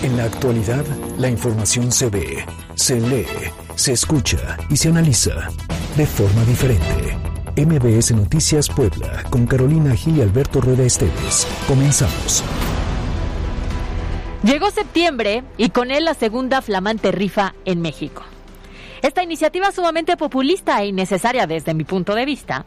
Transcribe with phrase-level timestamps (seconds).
[0.00, 0.84] En la actualidad,
[1.18, 2.44] la información se ve,
[2.76, 3.26] se lee,
[3.74, 5.50] se escucha y se analiza
[5.96, 7.18] de forma diferente.
[7.56, 11.48] MBS Noticias Puebla, con Carolina Gil y Alberto Rueda Esteves.
[11.66, 12.44] Comenzamos.
[14.44, 18.22] Llegó septiembre y con él la segunda flamante rifa en México.
[19.02, 22.66] Esta iniciativa sumamente populista e innecesaria desde mi punto de vista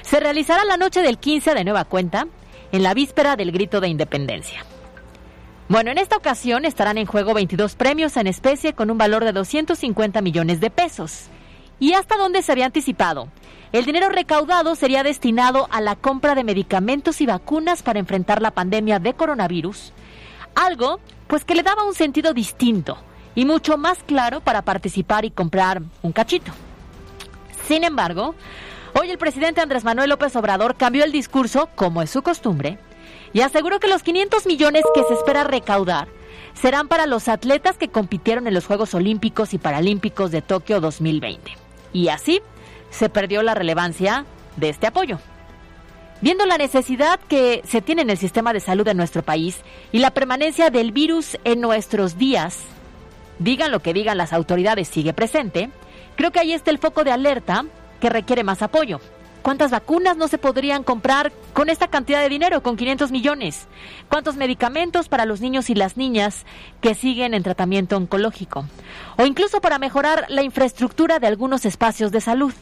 [0.00, 2.26] se realizará la noche del 15 de nueva cuenta,
[2.72, 4.64] en la víspera del grito de independencia.
[5.70, 9.30] Bueno, en esta ocasión estarán en juego 22 premios en especie con un valor de
[9.30, 11.26] 250 millones de pesos.
[11.78, 13.28] Y hasta donde se había anticipado,
[13.70, 18.50] el dinero recaudado sería destinado a la compra de medicamentos y vacunas para enfrentar la
[18.50, 19.92] pandemia de coronavirus,
[20.56, 22.98] algo pues que le daba un sentido distinto
[23.36, 26.50] y mucho más claro para participar y comprar un cachito.
[27.68, 28.34] Sin embargo,
[29.00, 32.80] hoy el presidente Andrés Manuel López Obrador cambió el discurso, como es su costumbre,
[33.32, 36.08] y aseguró que los 500 millones que se espera recaudar
[36.54, 41.56] serán para los atletas que compitieron en los Juegos Olímpicos y Paralímpicos de Tokio 2020.
[41.92, 42.42] Y así
[42.90, 44.24] se perdió la relevancia
[44.56, 45.18] de este apoyo.
[46.20, 50.00] Viendo la necesidad que se tiene en el sistema de salud de nuestro país y
[50.00, 52.58] la permanencia del virus en nuestros días,
[53.38, 55.70] digan lo que digan las autoridades sigue presente,
[56.16, 57.64] creo que ahí está el foco de alerta
[58.00, 59.00] que requiere más apoyo.
[59.42, 63.68] ¿Cuántas vacunas no se podrían comprar con esta cantidad de dinero, con 500 millones?
[64.08, 66.44] ¿Cuántos medicamentos para los niños y las niñas
[66.80, 68.66] que siguen en tratamiento oncológico?
[69.16, 72.52] O incluso para mejorar la infraestructura de algunos espacios de salud.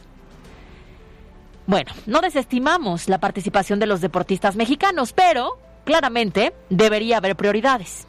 [1.67, 8.07] Bueno, no desestimamos la participación de los deportistas mexicanos, pero claramente debería haber prioridades.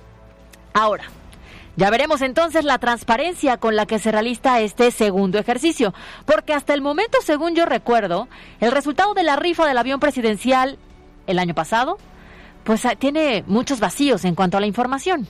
[0.72, 1.04] Ahora,
[1.76, 5.94] ya veremos entonces la transparencia con la que se realiza este segundo ejercicio,
[6.26, 8.28] porque hasta el momento, según yo recuerdo,
[8.60, 10.78] el resultado de la rifa del avión presidencial
[11.26, 11.98] el año pasado,
[12.64, 15.28] pues ah, tiene muchos vacíos en cuanto a la información.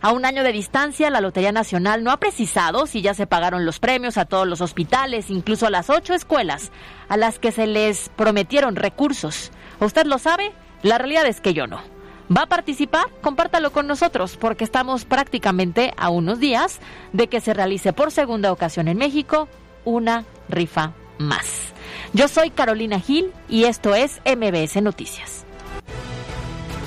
[0.00, 3.64] A un año de distancia, la Lotería Nacional no ha precisado si ya se pagaron
[3.64, 6.72] los premios a todos los hospitales, incluso a las ocho escuelas
[7.08, 9.52] a las que se les prometieron recursos.
[9.78, 10.52] ¿Usted lo sabe?
[10.82, 12.01] La realidad es que yo no
[12.36, 16.80] va a participar, compártalo con nosotros porque estamos prácticamente a unos días
[17.12, 19.48] de que se realice por segunda ocasión en México
[19.84, 21.72] una rifa más.
[22.12, 25.44] Yo soy Carolina Gil y esto es MBS Noticias.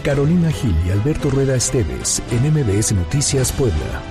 [0.04, 4.02] Carolina Gil y Alberto Rueda Esteves en MBS Noticias Puebla.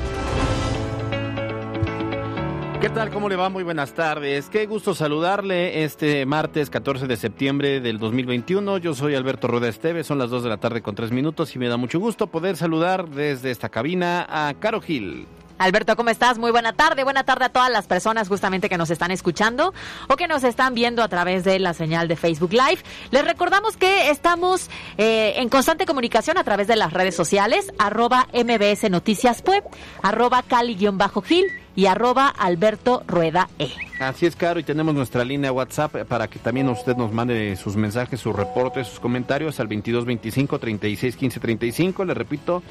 [2.84, 3.08] ¿Qué tal?
[3.08, 3.48] ¿Cómo le va?
[3.48, 4.50] Muy buenas tardes.
[4.50, 8.76] Qué gusto saludarle este martes 14 de septiembre del 2021.
[8.76, 11.58] Yo soy Alberto Rueda Esteves, son las 2 de la tarde con 3 minutos y
[11.58, 15.26] me da mucho gusto poder saludar desde esta cabina a Caro Gil.
[15.56, 16.36] Alberto, ¿cómo estás?
[16.36, 17.04] Muy buena tarde.
[17.04, 19.72] Buena tarde a todas las personas justamente que nos están escuchando
[20.08, 22.82] o que nos están viendo a través de la señal de Facebook Live.
[23.12, 24.68] Les recordamos que estamos
[24.98, 29.64] eh, en constante comunicación a través de las redes sociales, arroba MBS Noticias Web,
[30.02, 30.92] arroba Cali-Gil
[31.76, 33.70] y arroba Alberto Rueda E.
[34.00, 37.76] Así es, Caro, y tenemos nuestra línea WhatsApp para que también usted nos mande sus
[37.76, 42.04] mensajes, sus reportes, sus comentarios al 2225 36 15 35.
[42.04, 42.62] Le repito,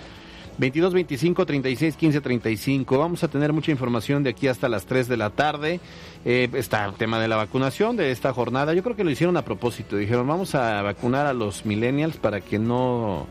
[0.57, 2.97] 22 25 36 15 35.
[2.97, 5.79] Vamos a tener mucha información de aquí hasta las 3 de la tarde.
[6.25, 8.73] Eh, está el tema de la vacunación de esta jornada.
[8.73, 9.97] Yo creo que lo hicieron a propósito.
[9.97, 13.27] Dijeron, vamos a vacunar a los millennials para que no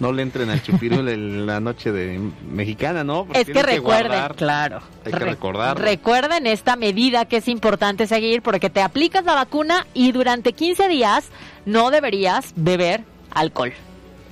[0.00, 2.20] no le entren al chupiro la noche de
[2.50, 3.26] mexicana, ¿no?
[3.34, 4.80] es que recuerden, claro.
[5.04, 5.78] Hay que recordar.
[5.78, 10.88] Recuerden esta medida que es importante seguir porque te aplicas la vacuna y durante 15
[10.88, 11.28] días
[11.64, 13.72] no deberías beber alcohol.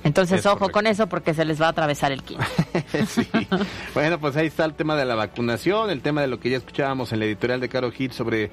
[0.07, 2.45] Entonces, ojo con eso porque se les va a atravesar el quinto.
[3.07, 3.27] sí.
[3.93, 6.57] Bueno, pues ahí está el tema de la vacunación, el tema de lo que ya
[6.57, 8.49] escuchábamos en la editorial de Caro Hit sobre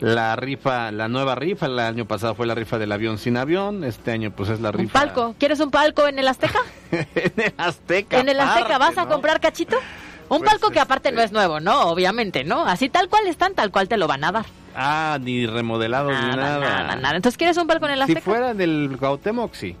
[0.00, 1.66] la rifa, la nueva rifa.
[1.66, 3.84] El año pasado fue la rifa del avión sin avión.
[3.84, 4.98] Este año, pues es la rifa.
[4.98, 5.34] ¿Un palco?
[5.38, 6.58] ¿Quieres un palco en el Azteca?
[6.90, 8.18] en el Azteca.
[8.18, 9.76] ¿En el Azteca vas a comprar cachito?
[10.28, 11.82] Un pues, palco que aparte no es este nuevo, ¿no?
[11.82, 12.66] Obviamente, ¿no?
[12.66, 14.46] Así tal cual están, tal cual te lo van a dar.
[14.74, 16.58] Ah, ni remodelado ni nada.
[16.58, 17.16] Nada, nada.
[17.16, 18.20] Entonces, ¿quieres un palco en el Azteca?
[18.20, 19.76] Si fuera del Cuauhtémoc, sí.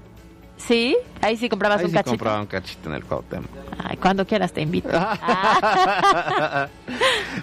[0.56, 2.10] Sí, ahí sí comprabas un sí cachito.
[2.10, 3.50] compraba un cachito en el Cuauhtémoc.
[3.84, 4.88] Ay, cuando quieras te invito.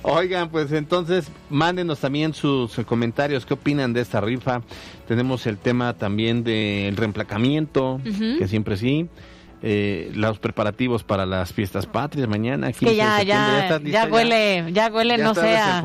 [0.02, 4.62] Oigan, pues entonces mándenos también sus comentarios, qué opinan de esta rifa.
[5.08, 9.08] Tenemos el tema también del reemplacamiento, que siempre sí
[9.66, 12.74] eh, los preparativos para las fiestas patrias mañana.
[12.74, 15.82] que ya, ya, ya, huele, ya, huele, no sé, a,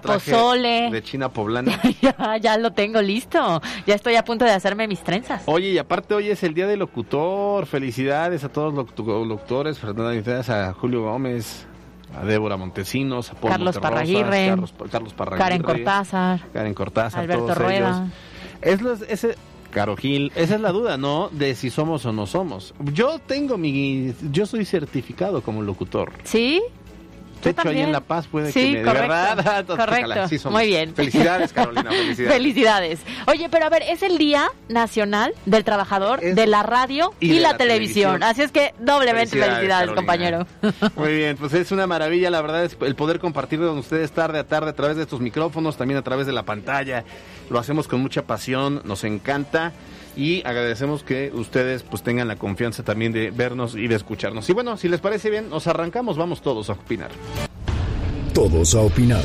[0.00, 0.90] pozole.
[0.92, 1.72] De China poblana.
[2.00, 3.60] ya, ya lo tengo listo.
[3.84, 5.42] Ya estoy a punto de hacerme mis trenzas.
[5.46, 7.66] Oye, y aparte hoy es el día del locutor.
[7.66, 9.80] Felicidades a todos los locutores.
[9.80, 11.66] Felicidades a Julio Gómez,
[12.16, 14.46] a Débora Montesinos, a Paul Carlos Parraguirre,
[14.88, 18.06] Carlos, Parraguirre, Karen Cortázar, Karen Cortázar, Alberto Rueda.
[18.62, 19.34] Es ese,
[19.70, 21.28] Caro Gil, esa es la duda, ¿no?
[21.32, 22.74] De si somos o no somos.
[22.92, 26.12] Yo tengo mi, yo soy certificado como locutor.
[26.24, 26.62] ¿Sí?
[27.44, 28.82] De hecho, ahí en La Paz puede sí, que me...
[28.82, 29.60] correcto, ¿verdad?
[29.60, 30.28] Entonces, correcto.
[30.28, 30.58] sí somos.
[30.58, 30.94] Muy bien.
[30.94, 32.32] Felicidades, Carolina, felicidades.
[32.34, 33.00] Felicidades.
[33.28, 37.38] Oye, pero a ver, es el Día Nacional del Trabajador Es- de la Radio y
[37.38, 38.14] la, la televisión.
[38.14, 38.22] televisión.
[38.24, 40.46] Así es que doblemente felicidades, compañero.
[40.96, 44.38] Muy bien, pues es una maravilla, la verdad, es el poder compartir con ustedes tarde
[44.40, 47.04] a tarde a través de estos micrófonos, también a través de la pantalla.
[47.50, 49.72] Lo hacemos con mucha pasión, nos encanta
[50.16, 54.48] y agradecemos que ustedes pues tengan la confianza también de vernos y de escucharnos.
[54.48, 57.10] Y bueno, si les parece bien, nos arrancamos, vamos todos a opinar.
[58.32, 59.22] Todos a opinar.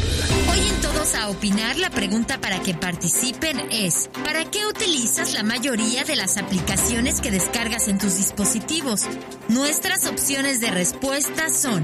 [0.50, 5.44] Hoy en Todos a Opinar la pregunta para que participen es, ¿para qué utilizas la
[5.44, 9.08] mayoría de las aplicaciones que descargas en tus dispositivos?
[9.50, 11.84] Nuestras opciones de respuesta son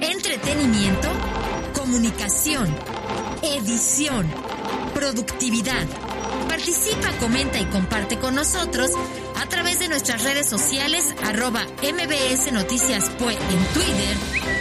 [0.00, 1.08] entretenimiento,
[1.74, 2.68] comunicación,
[3.42, 4.26] edición,
[4.98, 5.86] productividad.
[6.48, 8.90] Participa, comenta y comparte con nosotros
[9.36, 14.16] a través de nuestras redes sociales arroba MBS Noticias Pue en Twitter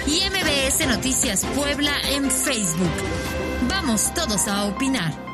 [0.05, 2.91] y MBS Noticias Puebla en Facebook.
[3.67, 5.26] Vamos todos a opinar.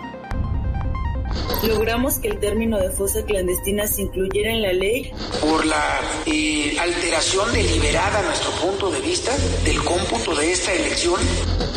[1.68, 5.12] Logramos que el término de fosa clandestina se incluyera en la ley.
[5.41, 9.31] por la eh, alteración deliberada, a nuestro punto de vista,
[9.63, 11.19] del cómputo de esta elección.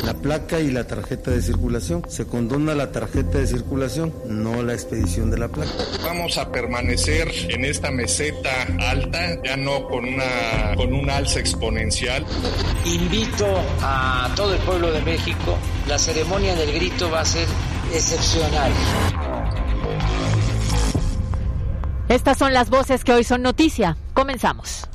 [0.04, 2.02] La placa y la tarjeta de circulación.
[2.08, 5.70] Se condona la tarjeta de circulación, no la expedición de la placa.
[6.04, 12.24] Vamos a permanecer en esta meseta alta, ya no con una con un alza exponencial.
[12.84, 13.46] Invito
[13.82, 15.56] a todo el pueblo de México,
[15.88, 17.46] la ceremonia del grito va a ser
[17.92, 18.72] excepcional.
[22.08, 23.96] Estas son las voces que hoy son noticia.
[24.14, 24.86] Comenzamos.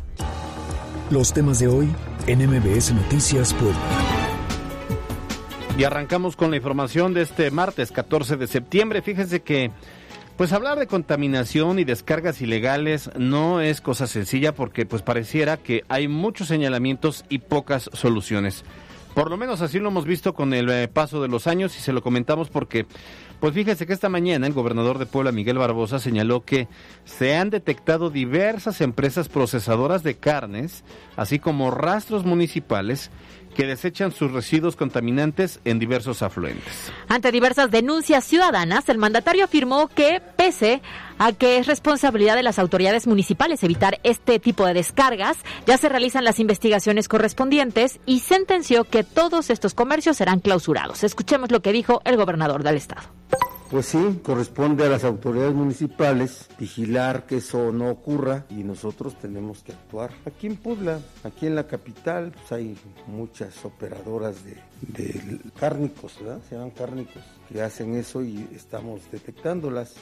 [1.10, 1.90] Los temas de hoy
[2.26, 3.78] en MBS Noticias Puebla.
[5.78, 9.02] Y arrancamos con la información de este martes 14 de septiembre.
[9.02, 9.72] Fíjense que,
[10.38, 15.84] pues hablar de contaminación y descargas ilegales no es cosa sencilla porque pues pareciera que
[15.90, 18.64] hay muchos señalamientos y pocas soluciones.
[19.14, 21.82] Por lo menos así lo hemos visto con el eh, paso de los años y
[21.82, 22.86] se lo comentamos porque,
[23.42, 26.68] pues fíjense que esta mañana el gobernador de Puebla, Miguel Barbosa, señaló que
[27.06, 30.84] se han detectado diversas empresas procesadoras de carnes,
[31.18, 33.10] así como rastros municipales
[33.52, 36.92] que desechan sus residuos contaminantes en diversos afluentes.
[37.08, 40.82] Ante diversas denuncias ciudadanas, el mandatario afirmó que, pese
[41.18, 45.38] a que es responsabilidad de las autoridades municipales evitar este tipo de descargas,
[45.68, 51.04] ya se realizan las investigaciones correspondientes y sentenció que todos estos comercios serán clausurados.
[51.04, 53.04] Escuchemos lo que dijo el gobernador del estado.
[53.72, 59.64] Pues sí, corresponde a las autoridades municipales vigilar que eso no ocurra y nosotros tenemos
[59.64, 60.12] que actuar.
[60.26, 62.78] Aquí en Puebla, aquí en la capital, pues hay
[63.08, 66.42] muchas operadoras de, de cárnicos, ¿verdad?
[66.50, 69.96] Se llaman cárnicos, que hacen eso y estamos detectándolas.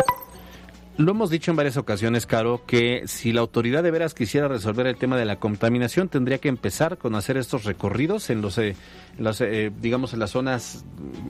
[1.00, 4.86] Lo hemos dicho en varias ocasiones, Caro, que si la autoridad de veras quisiera resolver
[4.86, 8.76] el tema de la contaminación, tendría que empezar con hacer estos recorridos en los, eh,
[9.18, 10.84] los, eh, digamos, en las zonas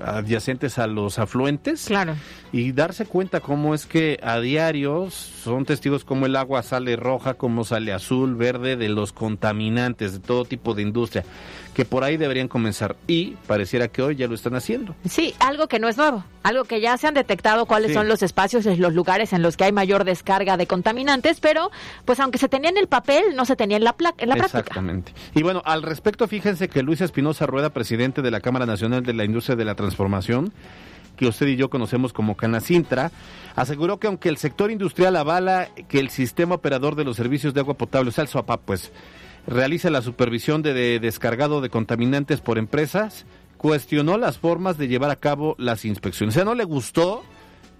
[0.03, 1.85] adyacentes a los afluentes.
[1.85, 2.15] Claro.
[2.51, 7.35] Y darse cuenta cómo es que a diario son testigos cómo el agua sale roja,
[7.35, 11.23] cómo sale azul, verde, de los contaminantes, de todo tipo de industria,
[11.75, 12.95] que por ahí deberían comenzar.
[13.05, 14.95] Y pareciera que hoy ya lo están haciendo.
[15.07, 17.93] Sí, algo que no es nuevo, algo que ya se han detectado cuáles Sí.
[17.95, 21.69] son los espacios, los lugares en los que hay mayor descarga de contaminantes, pero
[22.05, 24.35] pues aunque se tenía en el papel, no se tenía en la, pla- en la
[24.35, 24.59] práctica.
[24.59, 25.13] Exactamente.
[25.35, 29.13] Y bueno, al respecto, fíjense que Luis Espinosa Rueda, presidente de la Cámara Nacional de
[29.13, 30.53] la Industria de la Transformación,
[31.17, 33.11] que usted y yo conocemos como Canacintra,
[33.57, 37.59] aseguró que aunque el sector industrial avala que el sistema operador de los servicios de
[37.59, 38.91] agua potable, o sea, el SOAPAP, pues,
[39.45, 43.25] realice la supervisión de, de descargado de contaminantes por empresas,
[43.59, 46.33] cuestionó las formas de llevar a cabo las inspecciones.
[46.33, 47.23] O sea, no le gustó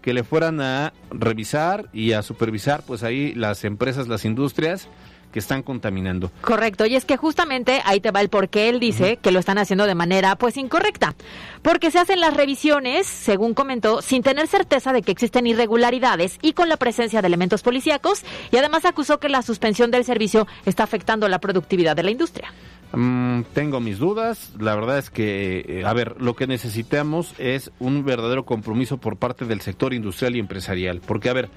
[0.02, 4.90] que le fueran a revisar y a supervisar, pues ahí las empresas, las industrias
[5.32, 6.32] que están contaminando.
[6.42, 9.40] Correcto, y es que justamente ahí te va el por qué él dice que lo
[9.40, 11.16] están haciendo de manera pues incorrecta.
[11.62, 16.54] Porque se hacen las revisiones, según comentó, sin tener certeza de que existen irregularidades y
[16.54, 20.84] con la presencia de elementos policíacos, y además acusó que la suspensión del servicio está
[20.84, 22.54] afectando la productividad de la industria.
[22.92, 24.52] Mm, tengo mis dudas.
[24.60, 29.18] La verdad es que, eh, a ver, lo que necesitamos es un verdadero compromiso por
[29.18, 31.02] parte del sector industrial y empresarial.
[31.06, 31.50] Porque, a ver,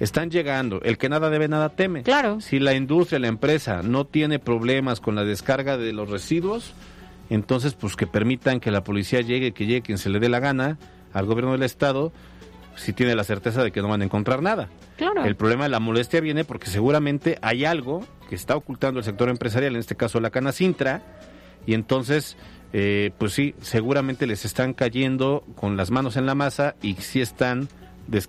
[0.00, 0.80] están llegando.
[0.82, 2.02] El que nada debe, nada teme.
[2.02, 2.40] Claro.
[2.40, 6.74] Si la industria, la empresa no tiene problemas con la descarga de los residuos,
[7.30, 10.40] entonces, pues que permitan que la policía llegue, que llegue quien se le dé la
[10.40, 10.78] gana
[11.12, 12.12] al gobierno del Estado,
[12.76, 14.68] si tiene la certeza de que no van a encontrar nada.
[14.96, 15.24] Claro.
[15.24, 19.28] El problema de la molestia viene porque seguramente hay algo que está ocultando el sector
[19.28, 21.02] empresarial, en este caso la Canacintra,
[21.66, 22.36] y entonces,
[22.72, 27.20] eh, pues sí, seguramente les están cayendo con las manos en la masa y sí
[27.20, 27.68] están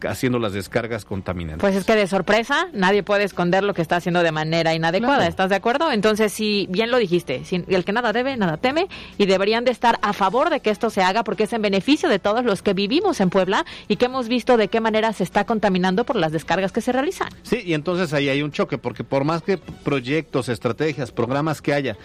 [0.08, 1.62] haciendo las descargas contaminantes.
[1.62, 5.28] Pues es que de sorpresa nadie puede esconder lo que está haciendo de manera inadecuada,
[5.28, 5.92] ¿estás de acuerdo?
[5.92, 9.72] Entonces, si bien lo dijiste, si el que nada debe, nada teme, y deberían de
[9.72, 12.62] estar a favor de que esto se haga porque es en beneficio de todos los
[12.62, 16.16] que vivimos en Puebla y que hemos visto de qué manera se está contaminando por
[16.16, 17.30] las descargas que se realizan.
[17.44, 21.74] Sí, y entonces ahí hay un choque, porque por más que proyectos, estrategias, programas que
[21.74, 21.98] haya,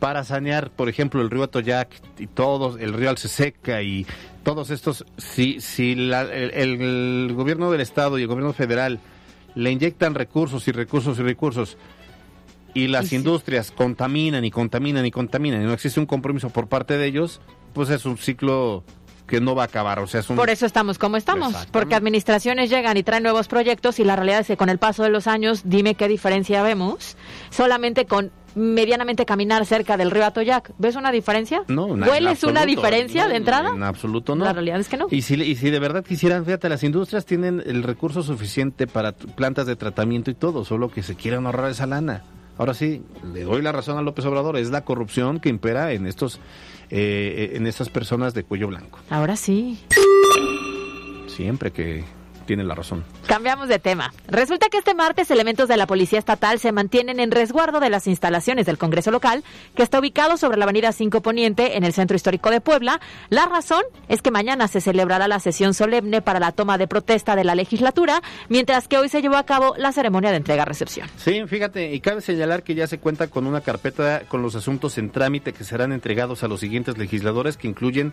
[0.00, 1.88] para sanear, por ejemplo, el río Atoyac
[2.18, 4.06] y todos, el río Alceseca y
[4.42, 8.98] todos estos, si, si el, gobierno del Estado y el gobierno federal
[9.54, 11.76] le inyectan recursos y recursos y recursos
[12.72, 16.96] y las industrias contaminan y contaminan y contaminan y no existe un compromiso por parte
[16.96, 17.42] de ellos,
[17.74, 18.84] pues es un ciclo
[19.30, 20.00] que no va a acabar.
[20.00, 24.04] O sea, Por eso estamos como estamos, porque administraciones llegan y traen nuevos proyectos y
[24.04, 27.16] la realidad es que con el paso de los años, dime qué diferencia vemos,
[27.50, 30.72] solamente con medianamente caminar cerca del río Atoyac.
[30.78, 31.62] ¿Ves una diferencia?
[31.68, 33.70] No, ¿Hueles una diferencia de entrada?
[33.74, 34.44] En absoluto no.
[34.44, 35.06] La realidad es que no.
[35.10, 39.12] Y si, y si de verdad quisieran, fíjate, las industrias tienen el recurso suficiente para
[39.12, 42.24] plantas de tratamiento y todo, solo que se quieran ahorrar esa lana.
[42.58, 43.02] Ahora sí,
[43.32, 46.40] le doy la razón a López Obrador, es la corrupción que impera en estos
[46.90, 48.98] eh, en estas personas de cuello blanco.
[49.08, 49.78] Ahora sí.
[51.28, 52.04] Siempre que
[52.50, 53.04] tiene la razón.
[53.28, 54.12] Cambiamos de tema.
[54.26, 58.08] Resulta que este martes elementos de la Policía Estatal se mantienen en resguardo de las
[58.08, 59.44] instalaciones del Congreso local,
[59.76, 63.00] que está ubicado sobre la Avenida 5 Poniente en el Centro Histórico de Puebla.
[63.28, 67.36] La razón es que mañana se celebrará la sesión solemne para la toma de protesta
[67.36, 71.08] de la legislatura, mientras que hoy se llevó a cabo la ceremonia de entrega-recepción.
[71.18, 74.98] Sí, fíjate, y cabe señalar que ya se cuenta con una carpeta con los asuntos
[74.98, 78.12] en trámite que serán entregados a los siguientes legisladores, que incluyen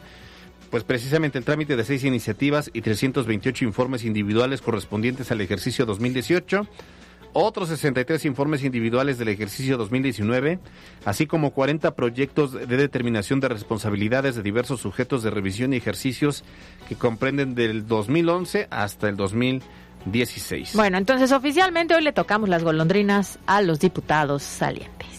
[0.69, 6.67] pues precisamente el trámite de seis iniciativas y 328 informes individuales correspondientes al ejercicio 2018,
[7.33, 10.59] otros 63 informes individuales del ejercicio 2019,
[11.05, 16.43] así como 40 proyectos de determinación de responsabilidades de diversos sujetos de revisión y ejercicios
[16.87, 20.73] que comprenden del 2011 hasta el 2016.
[20.75, 25.16] Bueno, entonces oficialmente hoy le tocamos las golondrinas a los diputados salientes.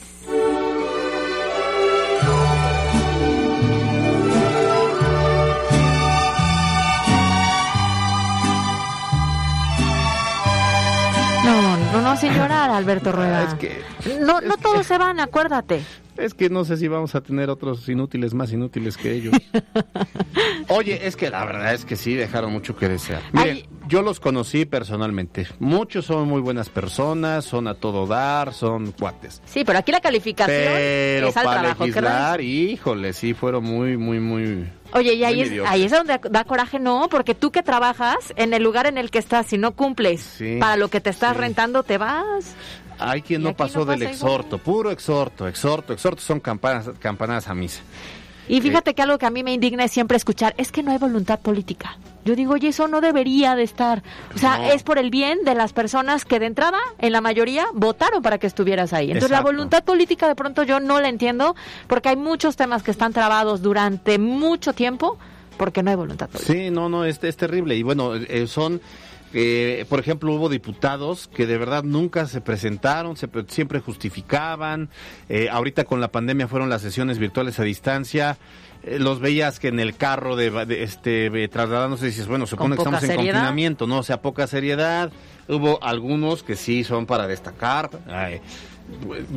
[11.99, 13.43] No, no, sin llorar, Alberto Rueda.
[13.45, 13.83] Es que,
[14.21, 15.83] no, no todos se van, acuérdate.
[16.17, 19.35] Es que no sé si vamos a tener otros inútiles más inútiles que ellos.
[20.69, 23.23] Oye, es que la verdad es que sí dejaron mucho que desear.
[23.33, 25.47] Miren, yo los conocí personalmente.
[25.61, 29.43] Muchos son muy buenas personas, son a todo dar, son cuates.
[29.47, 33.97] Sí, pero aquí la calificación pero es al para trabajo legislar, híjole, sí fueron muy,
[33.97, 37.62] muy, muy Oye, y ahí es, ahí es donde da coraje, no, porque tú que
[37.62, 41.11] trabajas en el lugar en el que estás, si no cumples para lo que te
[41.11, 42.54] estás rentando, te vas.
[42.99, 47.83] Hay quien no pasó del exhorto, puro exhorto, exhorto, exhorto, son campanas, campanadas a misa.
[48.49, 50.90] Y fíjate que algo que a mí me indigna es siempre escuchar, es que no
[50.90, 51.99] hay voluntad política.
[52.25, 54.02] Yo digo, oye, eso no debería de estar.
[54.35, 57.67] O sea, es por el bien de las personas que de entrada, en la mayoría,
[57.73, 59.07] votaron para que estuvieras ahí.
[59.07, 62.90] Entonces, la voluntad política de pronto yo no la entiendo porque hay muchos temas que
[62.90, 65.19] están trabados durante mucho tiempo
[65.57, 66.52] porque no hay voluntad política.
[66.52, 67.76] Sí, no, no, es, es terrible.
[67.76, 68.81] Y bueno, eh, son...
[69.35, 74.89] Eh, por ejemplo, hubo diputados que de verdad nunca se presentaron, se, siempre justificaban.
[75.29, 78.39] Eh, ahorita con la pandemia fueron las sesiones virtuales a distancia.
[78.83, 83.03] Eh, los veías que en el carro de, este trasladándose dices, bueno, supone que estamos
[83.03, 85.11] en confinamiento, no, o sea, poca seriedad.
[85.49, 87.91] Hubo algunos que sí son para destacar.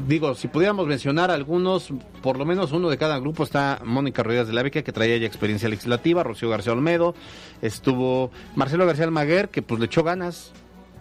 [0.08, 1.90] Digo, si pudiéramos mencionar algunos,
[2.22, 5.18] por lo menos uno de cada grupo está Mónica Rodríguez de la Beca, que traía
[5.18, 7.16] ya experiencia legislativa, Rocío García Olmedo,
[7.62, 10.52] estuvo Marcelo García Almaguer, que pues le echó ganas.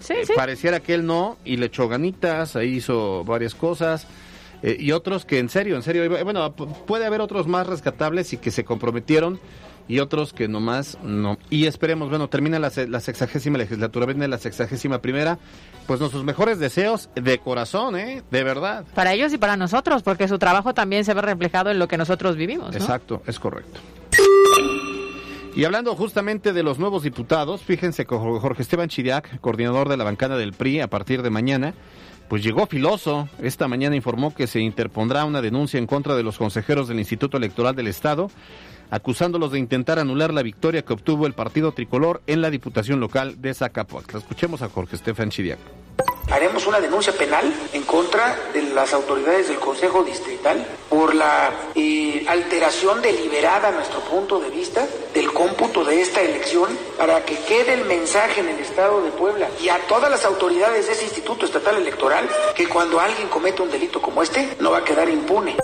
[0.00, 4.06] Sí, eh, Pareciera que él no, y le echó ganitas, ahí hizo varias cosas.
[4.62, 8.36] Eh, y otros que en serio, en serio, bueno, puede haber otros más rescatables y
[8.36, 9.40] que se comprometieron
[9.90, 11.36] y otros que nomás no.
[11.50, 15.36] Y esperemos, bueno, termina la, la sexagésima legislatura, viene la sexagésima primera,
[15.88, 18.22] pues nuestros mejores deseos de corazón, ¿eh?
[18.30, 18.84] De verdad.
[18.94, 21.98] Para ellos y para nosotros, porque su trabajo también se ve reflejado en lo que
[21.98, 22.76] nosotros vivimos.
[22.76, 23.80] Exacto, es correcto.
[25.56, 30.04] Y hablando justamente de los nuevos diputados, fíjense que Jorge Esteban Chiriac, coordinador de la
[30.04, 31.74] bancada del PRI, a partir de mañana,
[32.28, 33.28] pues llegó filoso.
[33.42, 37.36] Esta mañana informó que se interpondrá una denuncia en contra de los consejeros del Instituto
[37.36, 38.30] Electoral del Estado,
[38.90, 43.40] acusándolos de intentar anular la victoria que obtuvo el partido tricolor en la Diputación Local
[43.40, 44.18] de Zacapoaxtla.
[44.18, 45.58] Escuchemos a Jorge Estefan Chidiac
[46.30, 52.24] haremos una denuncia penal en contra de las autoridades del Consejo Distrital por la eh,
[52.28, 57.74] alteración deliberada, a nuestro punto de vista, del cómputo de esta elección para que quede
[57.74, 61.46] el mensaje en el Estado de Puebla y a todas las autoridades de ese Instituto
[61.46, 65.56] Estatal Electoral que cuando alguien comete un delito como este no va a quedar impune.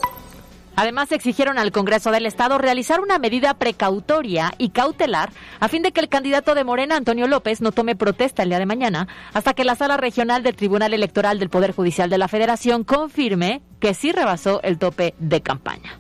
[0.77, 5.93] Además, exigieron al Congreso del Estado realizar una medida precautoria y cautelar a fin de
[5.93, 9.55] que el candidato de Morena, Antonio López, no tome protesta el día de mañana hasta
[9.55, 13.95] que la sala regional del Tribunal Electoral del Poder Judicial de la Federación confirme que
[13.95, 15.99] sí rebasó el tope de campaña.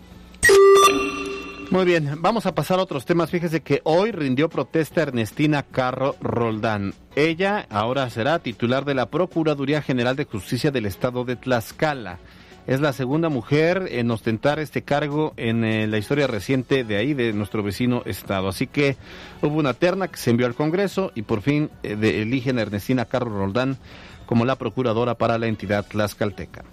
[1.71, 3.30] Muy bien, vamos a pasar a otros temas.
[3.30, 6.95] Fíjese que hoy rindió protesta Ernestina Carro Roldán.
[7.16, 12.18] Ella ahora será titular de la Procuraduría General de Justicia del Estado de Tlaxcala.
[12.66, 17.14] Es la segunda mujer en ostentar este cargo en eh, la historia reciente de ahí,
[17.14, 18.49] de nuestro vecino estado.
[18.49, 18.96] Así que
[19.40, 23.04] hubo una terna que se envió al Congreso y por fin eh, eligen a Ernestina
[23.04, 23.76] Carro Roldán
[24.26, 26.64] como la procuradora para la entidad tlaxcalteca.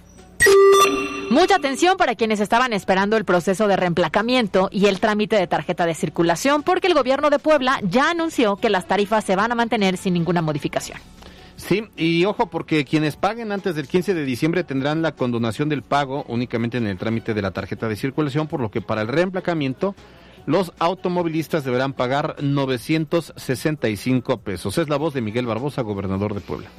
[1.29, 5.85] Mucha atención para quienes estaban esperando el proceso de reemplacamiento y el trámite de tarjeta
[5.85, 9.55] de circulación, porque el gobierno de Puebla ya anunció que las tarifas se van a
[9.55, 10.99] mantener sin ninguna modificación.
[11.67, 15.81] Sí, y ojo porque quienes paguen antes del 15 de diciembre tendrán la condonación del
[15.81, 19.07] pago únicamente en el trámite de la tarjeta de circulación, por lo que para el
[19.07, 19.95] reemplacamiento
[20.45, 24.77] los automovilistas deberán pagar 965 pesos.
[24.77, 26.69] Es la voz de Miguel Barbosa, gobernador de Puebla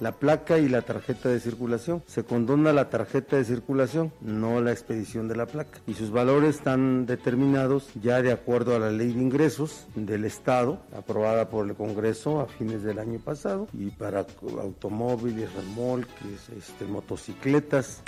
[0.00, 2.02] la placa y la tarjeta de circulación.
[2.06, 5.80] Se condona la tarjeta de circulación, no la expedición de la placa.
[5.86, 10.78] Y sus valores están determinados ya de acuerdo a la ley de ingresos del Estado,
[10.96, 14.26] aprobada por el Congreso a fines del año pasado, y para
[14.60, 18.02] automóviles, remolques, este, motocicletas.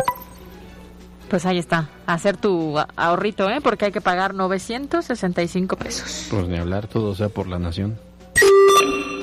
[1.28, 3.60] Pues ahí está, hacer tu ahorrito, ¿eh?
[3.60, 6.28] porque hay que pagar 965 pesos.
[6.30, 7.98] Pues ni hablar, todo sea por la nación.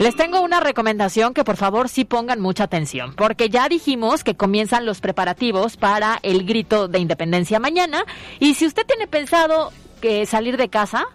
[0.03, 4.35] Les tengo una recomendación que por favor sí pongan mucha atención, porque ya dijimos que
[4.35, 8.03] comienzan los preparativos para el grito de independencia mañana
[8.37, 11.05] y si usted tiene pensado que salir de casa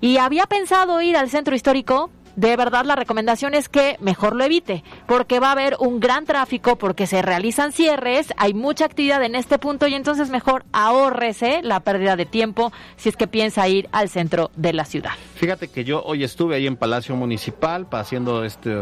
[0.00, 4.44] y había pensado ir al centro histórico, de verdad la recomendación es que mejor lo
[4.44, 9.22] evite, porque va a haber un gran tráfico, porque se realizan cierres, hay mucha actividad
[9.22, 13.68] en este punto y entonces mejor ahórrese la pérdida de tiempo si es que piensa
[13.68, 15.12] ir al centro de la ciudad.
[15.34, 18.76] Fíjate que yo hoy estuve ahí en Palacio Municipal haciendo este,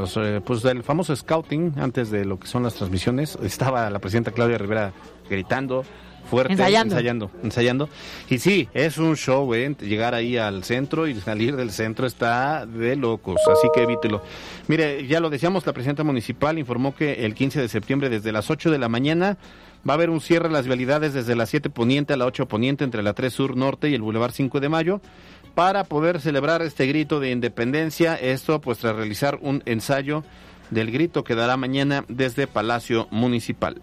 [0.45, 3.39] pues el famoso scouting antes de lo que son las transmisiones.
[3.43, 4.93] Estaba la presidenta Claudia Rivera
[5.29, 5.85] gritando,
[6.31, 7.31] fuerte, ensayando.
[7.43, 7.89] ensayando,
[8.29, 9.75] Y sí, es un show, ¿eh?
[9.81, 14.23] Llegar ahí al centro y salir del centro está de locos, así que evítelo.
[14.69, 18.51] Mire, ya lo decíamos, la presidenta municipal informó que el 15 de septiembre desde las
[18.51, 19.37] 8 de la mañana
[19.89, 22.47] va a haber un cierre de las vialidades desde la 7 poniente a la 8
[22.47, 25.01] poniente entre la 3 sur norte y el Boulevard 5 de mayo
[25.55, 30.23] para poder celebrar este grito de independencia, esto pues tras realizar un ensayo
[30.71, 33.81] del grito que dará mañana desde Palacio Municipal.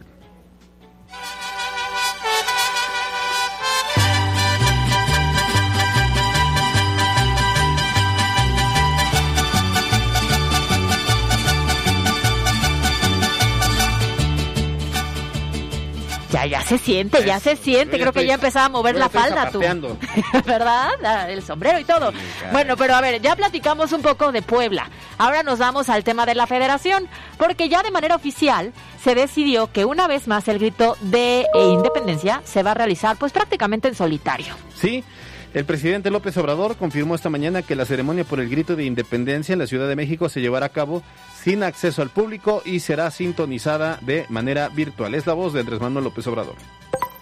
[16.32, 18.00] Ya, ya se siente, ya se siente.
[18.00, 19.60] Creo que ya empezaba a mover la falda tú.
[20.46, 21.30] ¿Verdad?
[21.30, 22.12] El sombrero y todo.
[22.52, 24.90] bueno, pero a ver, ya platicamos un poco de Puebla.
[25.18, 29.72] Ahora nos vamos al tema de la federación, porque ya de manera oficial se decidió
[29.72, 33.96] que una vez más el grito de independencia se va a realizar pues prácticamente en
[33.96, 34.54] solitario.
[34.76, 35.04] Sí.
[35.53, 39.53] El presidente López Obrador confirmó esta mañana que la ceremonia por el grito de independencia
[39.53, 41.03] en la Ciudad de México se llevará a cabo
[41.41, 45.15] sin acceso al público y será sintonizada de manera virtual.
[45.15, 46.55] Es la voz de Andrés Manuel López Obrador.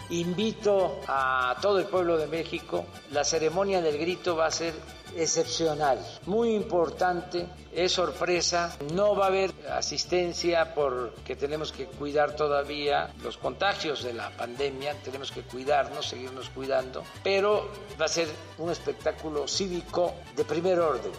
[0.09, 4.73] Invito a todo el pueblo de México, la ceremonia del grito va a ser
[5.15, 13.13] excepcional, muy importante, es sorpresa, no va a haber asistencia porque tenemos que cuidar todavía
[13.23, 18.27] los contagios de la pandemia, tenemos que cuidarnos, seguirnos cuidando, pero va a ser
[18.59, 21.11] un espectáculo cívico de primer orden.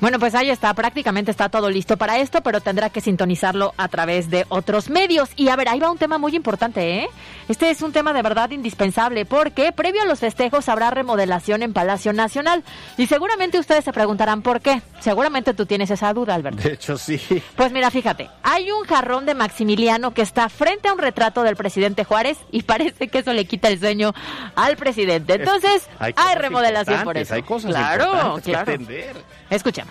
[0.00, 3.88] Bueno, pues ahí está, prácticamente está todo listo para esto, pero tendrá que sintonizarlo a
[3.88, 5.28] través de otros medios.
[5.36, 7.08] Y a ver, ahí va un tema muy importante, ¿eh?
[7.48, 11.74] Este es un tema de verdad indispensable porque previo a los festejos habrá remodelación en
[11.74, 12.64] Palacio Nacional.
[12.96, 14.80] Y seguramente ustedes se preguntarán por qué.
[15.00, 16.62] Seguramente tú tienes esa duda, Alberto.
[16.62, 17.20] De hecho, sí.
[17.56, 21.56] Pues mira, fíjate, hay un jarrón de Maximiliano que está frente a un retrato del
[21.56, 24.14] presidente Juárez y parece que eso le quita el sueño
[24.54, 25.34] al presidente.
[25.34, 27.34] Entonces, hay, remodelación por eso.
[27.34, 28.64] Hay cosas claro, claro.
[28.64, 29.16] Que entender.
[29.50, 29.89] Escuchemos.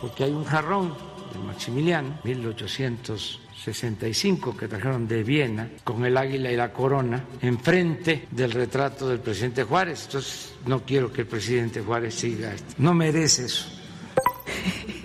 [0.00, 0.94] Porque hay un jarrón
[1.32, 8.52] de Maximiliano, 1865, que trajeron de Viena, con el águila y la corona, enfrente del
[8.52, 10.04] retrato del presidente Juárez.
[10.06, 12.74] Entonces, no quiero que el presidente Juárez siga esto.
[12.78, 13.66] No merece eso.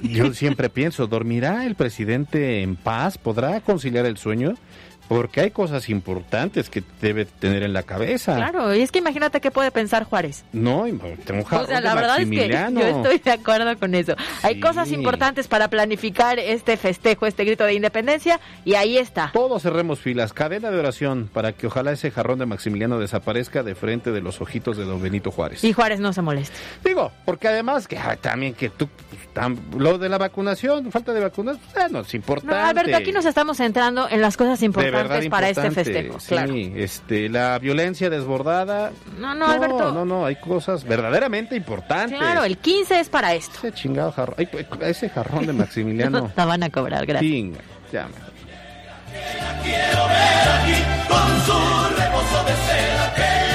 [0.02, 3.18] Yo siempre pienso, ¿dormirá el presidente en paz?
[3.18, 4.56] ¿Podrá conciliar el sueño?
[5.10, 8.36] Porque hay cosas importantes que debe tener en la cabeza.
[8.36, 10.46] Claro, y es que imagínate qué puede pensar Juárez.
[10.54, 10.86] No,
[11.26, 14.16] tengo O sea, la verdad es que yo estoy de acuerdo con eso.
[14.44, 19.32] Hay cosas importantes para planificar este festejo, este grito de independencia, y ahí está.
[19.34, 23.74] Todos cerremos filas, cadena de oración para que ojalá ese jarrón de Maximiliano desaparezca de
[23.74, 25.64] frente de los ojitos de don Benito Juárez.
[25.64, 26.56] Y Juárez no se moleste.
[26.86, 28.88] Digo, porque además que también que tú,
[29.76, 32.56] lo de la vacunación, falta de vacunas, bueno, es importante.
[32.56, 34.99] No, Alberto, aquí nos estamos centrando en las cosas importantes
[35.30, 36.20] para este festejo.
[36.20, 38.92] Sí, este, la violencia desbordada.
[39.18, 39.92] No, no, Alberto.
[39.92, 42.18] No, no, hay cosas verdaderamente importantes.
[42.18, 43.58] Claro, el 15 es para esto.
[43.60, 44.36] Ese chingado jarrón,
[44.82, 46.32] ese jarrón de Maximiliano.
[46.36, 47.32] La van a cobrar, gracias.
[47.32, 47.60] Chinga,
[47.92, 48.08] ya
[49.64, 53.49] Quiero ver aquí con su rebozo de seda que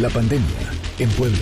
[0.00, 0.44] La pandemia
[1.00, 1.38] en Puebla.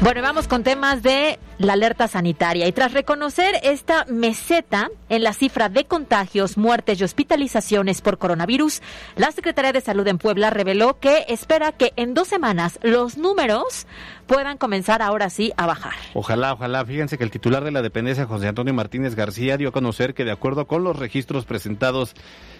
[0.00, 2.66] Bueno, vamos con temas de la alerta sanitaria.
[2.66, 8.82] Y tras reconocer esta meseta en la cifra de contagios, muertes y hospitalizaciones por coronavirus,
[9.16, 13.86] la Secretaría de Salud en Puebla reveló que espera que en dos semanas los números
[14.26, 15.94] puedan comenzar ahora sí a bajar.
[16.14, 16.84] Ojalá, ojalá.
[16.84, 20.24] Fíjense que el titular de la dependencia, José Antonio Martínez García, dio a conocer que
[20.24, 22.14] de acuerdo con los registros presentados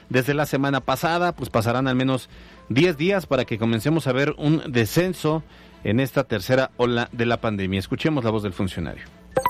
[0.08, 2.28] desde la semana pasada, pues pasarán al menos
[2.68, 5.42] 10 días para que comencemos a ver un descenso
[5.84, 7.78] en esta tercera ola de la pandemia.
[7.78, 8.91] Escuchemos la voz del funcionario.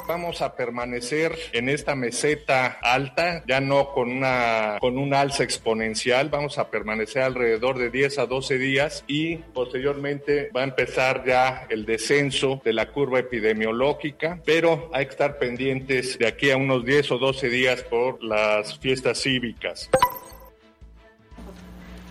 [0.06, 6.28] Vamos a permanecer en esta meseta alta, ya no con una con un alza exponencial,
[6.28, 11.66] vamos a permanecer alrededor de 10 a 12 días y posteriormente va a empezar ya
[11.68, 16.84] el descenso de la curva epidemiológica, pero hay que estar pendientes de aquí a unos
[16.84, 19.88] 10 o 12 días por las fiestas cívicas.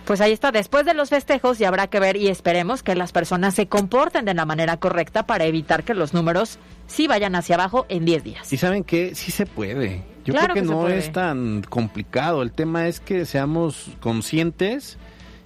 [0.04, 3.12] Pues ahí está, después de los festejos y habrá que ver y esperemos que las
[3.12, 6.58] personas se comporten de la manera correcta para evitar que los números
[6.92, 8.52] sí vayan hacia abajo en 10 días.
[8.52, 10.04] Y saben que sí se puede.
[10.24, 12.42] Yo creo que, no es tan complicado.
[12.42, 14.98] El tema es que seamos conscientes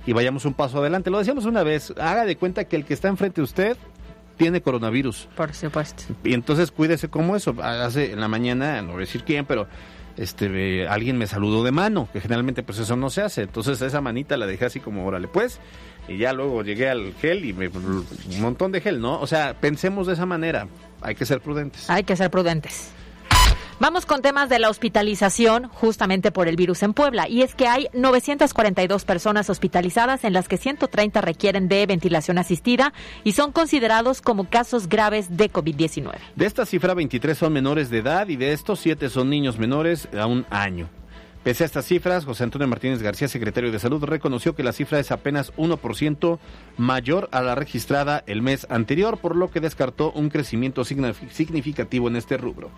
[0.06, 1.10] y vayamos un paso adelante.
[1.10, 3.76] Lo decíamos una vez, haga de cuenta que el que está enfrente de usted
[4.36, 5.28] tiene coronavirus.
[5.34, 6.02] Por supuesto.
[6.24, 7.54] Y entonces cuídese como eso.
[7.62, 9.66] Hace en la mañana, no voy a decir quién, pero
[10.16, 13.42] este alguien me saludó de mano, que generalmente pues eso no se hace.
[13.42, 15.60] Entonces esa manita la dejé así como, órale pues,
[16.08, 18.04] y ya luego llegué al gel y me, un
[18.40, 19.20] montón de gel, ¿no?
[19.20, 20.68] O sea, pensemos de esa manera,
[21.00, 21.88] hay que ser prudentes.
[21.90, 22.92] Hay que ser prudentes.
[23.78, 27.28] Vamos con temas de la hospitalización justamente por el virus en Puebla.
[27.28, 32.94] Y es que hay 942 personas hospitalizadas en las que 130 requieren de ventilación asistida
[33.22, 36.14] y son considerados como casos graves de COVID-19.
[36.36, 40.08] De esta cifra, 23 son menores de edad y de estos 7 son niños menores
[40.18, 40.88] a un año.
[41.46, 44.98] Pese a estas cifras, José Antonio Martínez García, secretario de Salud, reconoció que la cifra
[44.98, 46.40] es apenas 1%
[46.76, 52.16] mayor a la registrada el mes anterior, por lo que descartó un crecimiento significativo en
[52.16, 52.72] este rubro.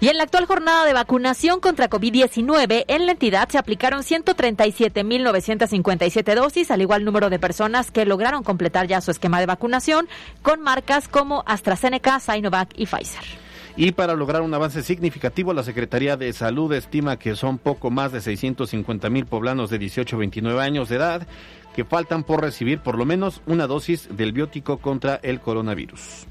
[0.00, 6.34] Y en la actual jornada de vacunación contra COVID-19, en la entidad se aplicaron 137.957
[6.34, 10.08] dosis, al igual número de personas que lograron completar ya su esquema de vacunación
[10.42, 13.47] con marcas como AstraZeneca, Sinovac y Pfizer.
[13.80, 18.10] Y para lograr un avance significativo, la Secretaría de Salud estima que son poco más
[18.10, 21.28] de 650 mil poblanos de 18 a 29 años de edad
[21.76, 26.26] que faltan por recibir por lo menos una dosis del biótico contra el coronavirus.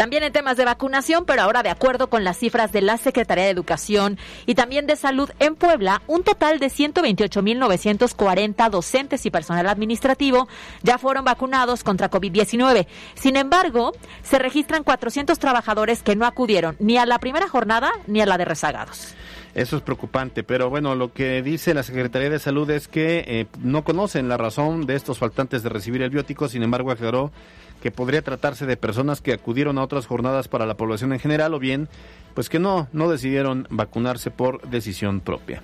[0.00, 3.44] También en temas de vacunación, pero ahora de acuerdo con las cifras de la Secretaría
[3.44, 9.68] de Educación y también de Salud en Puebla, un total de 128.940 docentes y personal
[9.68, 10.48] administrativo
[10.82, 12.86] ya fueron vacunados contra COVID-19.
[13.12, 18.22] Sin embargo, se registran 400 trabajadores que no acudieron ni a la primera jornada ni
[18.22, 19.14] a la de rezagados.
[19.54, 23.46] Eso es preocupante, pero bueno, lo que dice la Secretaría de Salud es que eh,
[23.58, 27.32] no conocen la razón de estos faltantes de recibir el biótico, sin embargo aclaró
[27.80, 31.54] que podría tratarse de personas que acudieron a otras jornadas para la población en general
[31.54, 31.88] o bien
[32.34, 35.62] pues que no, no decidieron vacunarse por decisión propia.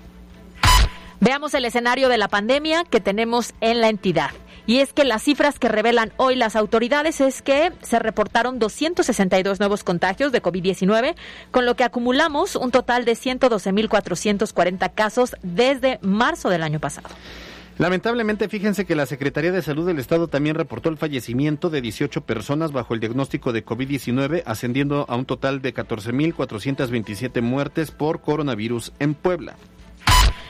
[1.20, 4.31] Veamos el escenario de la pandemia que tenemos en la entidad.
[4.66, 9.61] Y es que las cifras que revelan hoy las autoridades es que se reportaron 262
[9.61, 11.14] nuevos contagios de COVID-19,
[11.52, 17.09] con lo que acumulamos un total de 112.440 casos desde marzo del año pasado.
[17.79, 22.23] Lamentablemente, fíjense que la Secretaría de Salud del Estado también reportó el fallecimiento de 18
[22.23, 28.93] personas bajo el diagnóstico de COVID-19, ascendiendo a un total de 14.427 muertes por coronavirus
[28.99, 29.57] en Puebla.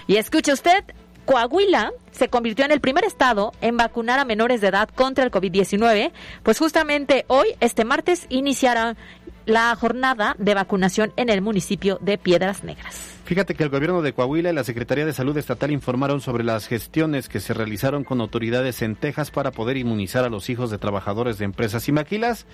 [0.07, 0.85] Y escuche usted,
[1.25, 5.33] Coahuila se convirtió en el primer estado en vacunar a menores de edad contra el
[5.33, 6.12] COVID-19,
[6.45, 8.97] pues justamente hoy, este martes, iniciará
[9.46, 13.16] la jornada de vacunación en el municipio de Piedras Negras.
[13.24, 16.66] Fíjate que el gobierno de Coahuila y la Secretaría de Salud Estatal informaron sobre las
[16.66, 20.78] gestiones que se realizaron con autoridades en Texas para poder inmunizar a los hijos de
[20.78, 22.46] trabajadores de empresas y maquilas.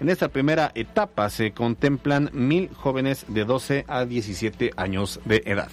[0.00, 5.70] En esta primera etapa se contemplan mil jóvenes de 12 a 17 años de edad.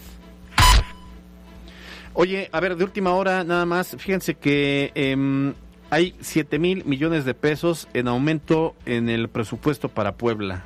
[2.13, 5.53] Oye, a ver, de última hora nada más, fíjense que em,
[5.93, 10.63] hay 7 mil millones de pesos en aumento en el presupuesto para Puebla.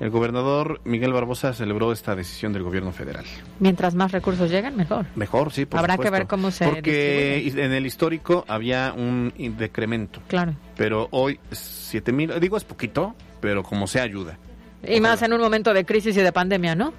[0.00, 3.24] El gobernador Miguel Barbosa celebró esta decisión del gobierno federal.
[3.60, 5.06] Mientras más recursos lleguen, mejor.
[5.14, 6.12] Mejor, sí, por Habrá supuesto.
[6.12, 7.64] que ver cómo se Porque distribuye.
[7.66, 10.20] en el histórico había un decremento.
[10.26, 10.54] Claro.
[10.76, 14.38] Pero hoy 7 mil, digo es poquito, pero como sea ayuda.
[14.86, 16.92] Y más en un momento de crisis y de pandemia, ¿no?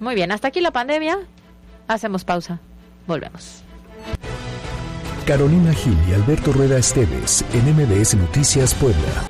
[0.00, 1.18] Muy bien, hasta aquí la pandemia.
[1.88, 2.60] Hacemos pausa.
[3.06, 3.62] Volvemos.
[5.26, 9.28] Carolina Gil y Alberto Rueda Esteves en MBS Noticias Puebla.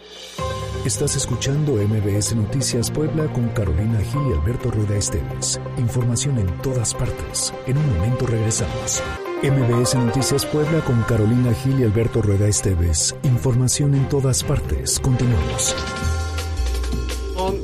[0.85, 5.59] Estás escuchando MBS Noticias Puebla con Carolina Gil y Alberto Rueda Esteves.
[5.78, 7.54] Información en todas partes.
[7.66, 9.02] En un momento regresamos.
[9.42, 13.16] MBS Noticias Puebla con Carolina Gil y Alberto Rueda Esteves.
[13.22, 15.00] Información en todas partes.
[15.00, 15.74] Continuamos.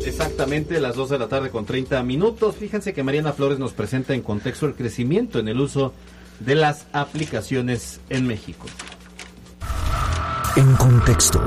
[0.06, 2.56] Exactamente las 2 de la tarde con 30 minutos.
[2.56, 5.92] Fíjense que Mariana Flores nos presenta en contexto el crecimiento en el uso
[6.44, 8.66] de las aplicaciones en México.
[10.56, 11.40] En contexto.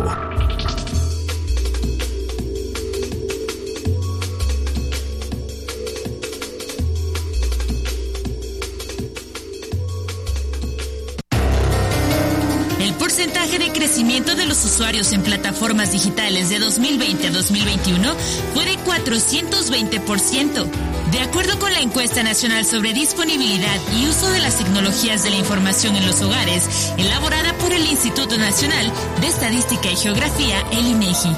[12.79, 18.15] El porcentaje de crecimiento de los usuarios en plataformas digitales de 2020 a 2021
[18.53, 20.84] fue de 420%.
[21.15, 25.37] De acuerdo con la encuesta nacional sobre disponibilidad y uso de las tecnologías de la
[25.37, 31.29] información en los hogares, elaborada por el Instituto Nacional de Estadística y Geografía, el INEGI.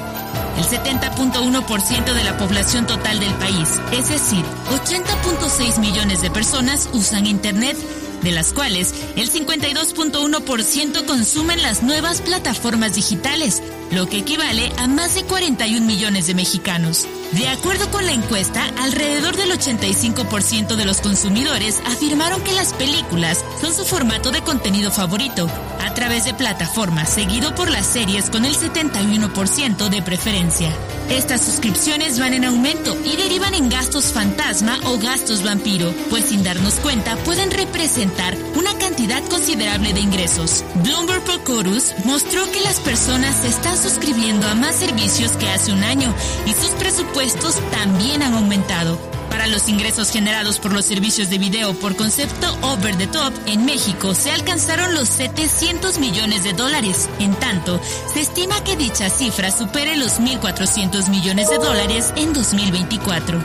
[0.56, 7.26] El 70.1% de la población total del país, es decir, 80.6 millones de personas usan
[7.26, 7.76] Internet,
[8.24, 13.62] de las cuales el 52.1% consumen las nuevas plataformas digitales,
[13.92, 17.06] lo que equivale a más de 41 millones de mexicanos.
[17.32, 23.44] De acuerdo con la encuesta, alrededor del 85% de los consumidores afirmaron que las películas
[23.60, 25.46] son su formato de contenido favorito,
[25.80, 30.72] a través de plataformas, seguido por las series con el 71% de preferencia.
[31.10, 36.42] Estas suscripciones van en aumento y derivan en gastos fantasma o gastos vampiro, pues sin
[36.42, 40.64] darnos cuenta pueden representar una cantidad considerable de ingresos.
[40.82, 45.82] Bloomberg Procorus mostró que las personas se están suscribiendo a más servicios que hace un
[45.82, 46.14] año
[46.46, 49.17] y sus presupuestos también han aumentado.
[49.30, 53.64] Para los ingresos generados por los servicios de video por concepto over the top en
[53.64, 57.08] México se alcanzaron los 700 millones de dólares.
[57.18, 57.80] En tanto,
[58.12, 63.42] se estima que dicha cifra supere los 1.400 millones de dólares en 2024.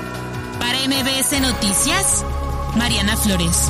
[0.60, 2.24] Para MBS Noticias,
[2.76, 3.70] Mariana Flores.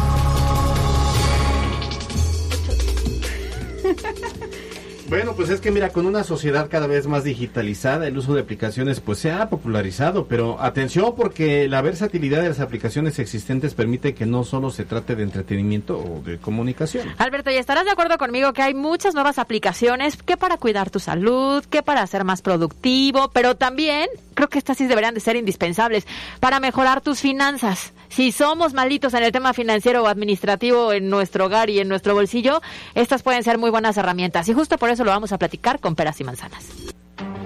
[5.14, 8.42] Bueno, pues es que mira, con una sociedad cada vez más digitalizada, el uso de
[8.42, 14.16] aplicaciones pues se ha popularizado, pero atención porque la versatilidad de las aplicaciones existentes permite
[14.16, 17.10] que no solo se trate de entretenimiento o de comunicación.
[17.20, 21.00] Alberto, y estarás de acuerdo conmigo que hay muchas nuevas aplicaciones que para cuidar tu
[21.00, 25.36] salud, que para ser más productivo, pero también creo que estas sí deberían de ser
[25.36, 26.08] indispensables
[26.40, 27.94] para mejorar tus finanzas.
[28.16, 32.14] Si somos malitos en el tema financiero o administrativo en nuestro hogar y en nuestro
[32.14, 32.62] bolsillo,
[32.94, 34.48] estas pueden ser muy buenas herramientas.
[34.50, 36.64] Y justo por eso lo vamos a platicar con peras y manzanas.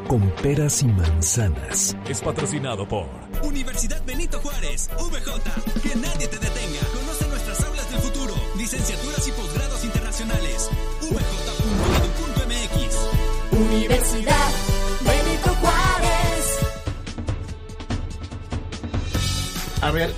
[0.10, 1.95] Con peras y manzanas.
[2.10, 3.08] Es patrocinado por
[3.43, 5.82] Universidad Benito Juárez, VJ.
[5.84, 6.80] Que nadie te detenga.
[6.93, 10.69] Conoce nuestras aulas del futuro, licenciaturas y posgrados internacionales.
[11.01, 11.97] VJ.edu.mx.
[13.53, 14.51] Universidad
[14.99, 16.60] Benito Juárez.
[19.82, 20.13] A ver,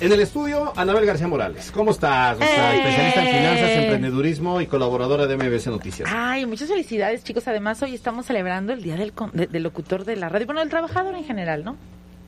[0.00, 1.70] en el estudio, Anabel García Morales.
[1.72, 2.38] ¿Cómo estás?
[2.40, 2.44] ¡Eh!
[2.44, 6.08] especialista en finanzas, emprendedurismo y colaboradora de MBS Noticias.
[6.12, 7.48] Ay, muchas felicidades, chicos.
[7.48, 10.46] Además, hoy estamos celebrando el Día del, con- de- del Locutor de la Radio.
[10.46, 11.76] Bueno, del trabajador en general, ¿no?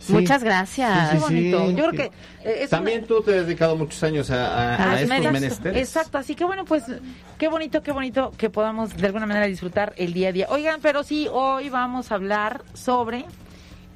[0.00, 0.14] Sí.
[0.14, 1.10] Muchas gracias.
[1.10, 1.70] Sí, Qué sí, bonito.
[1.72, 2.16] Yo creo que
[2.48, 5.76] eh, es También tú te has dedicado muchos años a, a- a estos menesteres.
[5.88, 6.84] Exacto, así que bueno, pues
[7.38, 10.46] qué bonito, qué bonito que podamos de alguna manera disfrutar el día a día.
[10.48, 13.26] Oigan, pero sí, hoy vamos a hablar sobre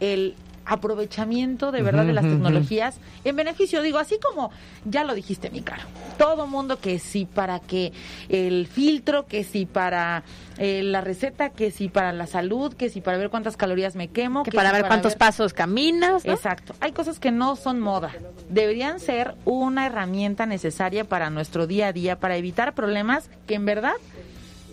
[0.00, 0.34] el
[0.66, 4.50] aprovechamiento de verdad de las tecnologías en beneficio, digo, así como
[4.84, 5.82] ya lo dijiste, mi caro,
[6.18, 7.92] todo mundo que sí para que
[8.28, 10.24] el filtro, que sí para
[10.58, 14.08] eh, la receta, que sí para la salud, que sí para ver cuántas calorías me
[14.08, 16.32] quemo, Que que para sí ver cuántos pasos caminas, ¿no?
[16.32, 16.74] Exacto.
[16.80, 18.10] Hay cosas que no son moda.
[18.48, 23.66] Deberían ser una herramienta necesaria para nuestro día a día, para evitar problemas que en
[23.66, 23.94] verdad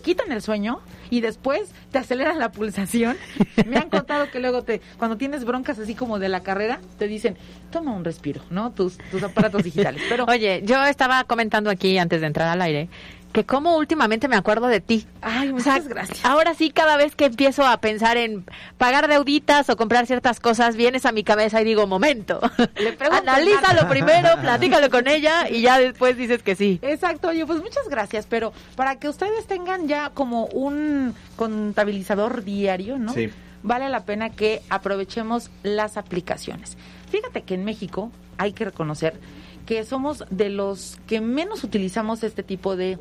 [0.02, 3.16] quitan el sueño y después te aceleran la pulsación.
[3.66, 7.08] Me han contado que luego te, cuando tienes broncas así como de la carrera, te
[7.08, 7.36] dicen,
[7.70, 8.72] toma un respiro, ¿no?
[8.72, 10.02] Tus, tus aparatos digitales.
[10.08, 12.88] Pero Oye, yo estaba comentando aquí antes de entrar al aire
[13.32, 15.06] que como últimamente me acuerdo de ti.
[15.22, 16.24] Ay, O sea, muchas gracias.
[16.24, 18.44] Ahora sí, cada vez que empiezo a pensar en
[18.78, 22.40] pagar deuditas o comprar ciertas cosas, vienes a mi cabeza y digo, momento,
[22.76, 26.78] Le analízalo primero, platícalo con ella y ya después dices que sí.
[26.82, 32.98] Exacto, oye, pues muchas gracias, pero para que ustedes tengan ya como un contabilizador diario,
[32.98, 33.12] ¿no?
[33.14, 33.30] Sí.
[33.62, 36.76] Vale la pena que aprovechemos las aplicaciones.
[37.10, 39.20] Fíjate que en México hay que reconocer
[39.66, 42.98] que somos de los que menos utilizamos este tipo de,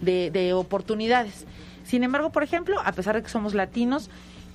[0.00, 1.46] de, de oportunidades.
[1.84, 4.10] Sin embargo, por ejemplo, a pesar de que somos latinos,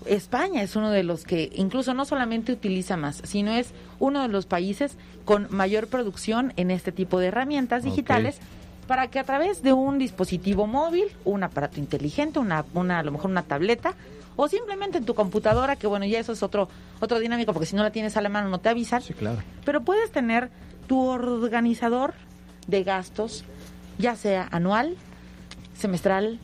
[0.05, 4.29] España es uno de los que incluso no solamente utiliza más, sino es uno de
[4.29, 8.39] los países con mayor producción en este tipo de herramientas digitales
[8.87, 13.11] para que a través de un dispositivo móvil, un aparato inteligente, una, una a lo
[13.11, 13.93] mejor una tableta
[14.35, 16.69] o simplemente en tu computadora, que bueno, ya eso es otro
[16.99, 19.01] otro dinámico porque si no la tienes a la mano no te avisan.
[19.01, 19.39] Sí, claro.
[19.65, 20.49] Pero puedes tener
[20.89, 22.15] tu organizador
[22.67, 23.45] de gastos,
[23.99, 24.97] ya sea anual,
[25.77, 26.39] semestral,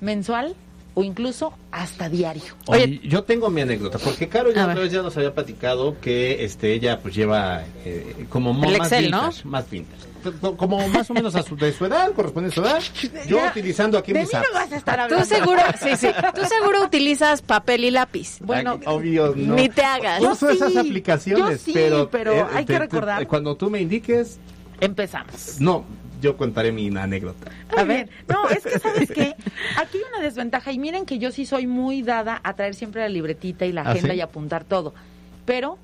[0.00, 0.56] mensual
[0.94, 2.42] o incluso hasta diario.
[2.66, 6.44] Oye, yo tengo mi anécdota, porque Caro ya una vez ya nos había platicado que
[6.44, 9.20] este ella pues lleva eh, como mo- El más Excel, ¿no?
[9.22, 10.12] vintage, más vintage.
[10.40, 12.80] Co- Como más o menos a su, de su edad, corresponde a su edad.
[13.26, 15.24] Yo Ya, utilizando aquí de mis mí no vas a estar Tú hablando.
[15.24, 18.36] seguro, sí, sí, tú seguro utilizas papel y lápiz.
[18.40, 19.54] Bueno, Ay, obvio, no.
[19.56, 20.22] Ni te hagas.
[20.22, 23.56] Yo Uso esas aplicaciones, yo sí, pero, pero eh, hay que te- te- recordar- cuando
[23.56, 24.38] tú me indiques,
[24.80, 25.56] empezamos.
[25.60, 25.84] no,
[26.22, 27.50] yo contaré mi anécdota.
[27.76, 29.34] A ver, no, es que sabes qué,
[29.76, 33.02] aquí hay una desventaja y miren que yo sí soy muy dada a traer siempre
[33.02, 34.16] la libretita y la ¿Ah, agenda sí?
[34.16, 34.94] y apuntar todo,
[35.44, 35.76] pero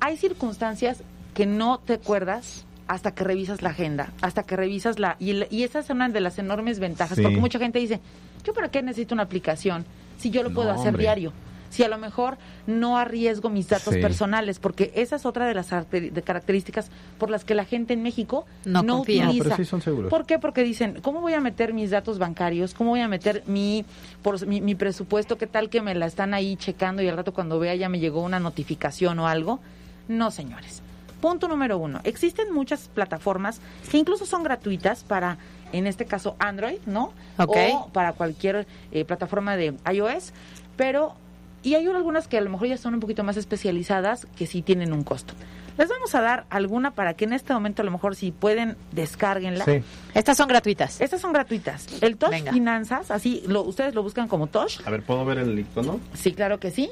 [0.00, 1.02] hay circunstancias
[1.32, 5.46] que no te acuerdas hasta que revisas la agenda, hasta que revisas la y, el-
[5.50, 7.22] y esa es una de las enormes ventajas, Sí.
[7.22, 8.00] porque mucha gente dice,
[8.44, 9.86] yo para qué necesito una aplicación
[10.18, 11.02] si yo lo puedo No, hacer hombre.
[11.04, 11.32] diario.
[11.74, 14.00] Si a lo mejor no arriesgo mis datos Sí.
[14.00, 18.02] personales, porque esa es otra de las de características por las que la gente en
[18.04, 19.24] México No no, confía.
[19.24, 19.44] No, utiliza.
[19.44, 20.08] pero sí son seguros.
[20.08, 20.38] ¿Por qué?
[20.38, 22.74] Porque dicen, ¿cómo voy a meter mis datos bancarios?
[22.74, 23.84] ¿Cómo voy a meter mi,
[24.22, 25.36] por, mi, mi presupuesto?
[25.36, 27.98] ¿Qué tal que me la están ahí checando y al rato cuando vea ya me
[27.98, 29.58] llegó una notificación o algo?
[30.06, 30.80] No, señores.
[31.20, 32.00] Punto número uno.
[32.04, 33.60] Existen muchas plataformas
[33.90, 35.38] que incluso son gratuitas para,
[35.72, 37.12] en este caso, Android, ¿no?
[37.36, 37.56] Ok.
[37.72, 40.32] O para cualquier eh, plataforma de iOS,
[40.76, 41.16] pero...
[41.64, 44.62] Y hay algunas que a lo mejor ya son un poquito más especializadas que sí
[44.62, 45.34] tienen un costo.
[45.78, 48.76] Les vamos a dar alguna para que en este momento a lo mejor si pueden
[48.92, 49.64] descárguenla.
[49.64, 49.82] Sí.
[50.14, 51.00] Estas son gratuitas.
[51.00, 51.86] Estas son gratuitas.
[52.00, 52.52] El Tosh Venga.
[52.52, 54.78] Finanzas, así, lo, ustedes lo buscan como Tosh.
[54.84, 55.98] A ver, ¿puedo ver el icono?
[56.12, 56.90] Sí, claro que sí.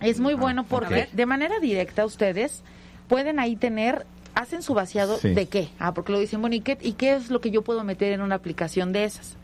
[0.00, 2.62] Es muy bueno porque de manera directa ustedes
[3.08, 5.34] pueden ahí tener, hacen su vaciado Sí.
[5.34, 5.68] de qué.
[5.78, 8.12] Ah, porque lo dicen, bueno, ¿y qué, ¿y qué es lo que yo puedo meter
[8.12, 9.34] en una aplicación de esas?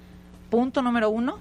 [0.48, 1.38] Punto número uno,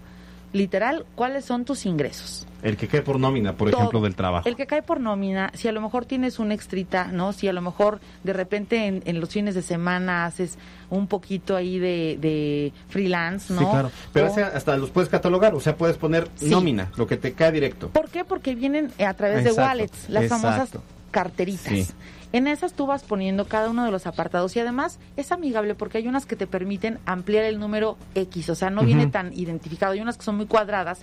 [0.51, 2.45] literal, ¿cuáles son tus ingresos?
[2.65, 3.80] El que cae por nómina, por Todo.
[3.80, 4.49] ejemplo, del trabajo.
[4.49, 7.32] El que cae por nómina, si a lo mejor tienes un extrita, ¿no?
[7.32, 10.58] Si a lo mejor de repente en, en los fines de semana haces
[10.89, 13.60] un poquito ahí de, de freelance, ¿no?
[13.60, 13.91] Sí, claro.
[14.12, 16.49] Pero O- ese hasta los puedes catalogar, o sea, puedes poner Sí.
[16.49, 17.89] nómina, lo que te cae directo.
[17.89, 18.25] ¿Por qué?
[18.25, 20.47] Porque vienen a través de wallets, las exacto.
[20.47, 20.69] famosas
[21.12, 21.71] carteritas.
[21.71, 21.88] Sí.
[22.34, 25.99] En esas tú vas poniendo cada uno de los apartados y además es amigable porque
[25.99, 29.93] hay unas que te permiten ampliar el número X, o sea, no viene tan identificado.
[29.93, 30.99] Hay unas que son muy cuadradas,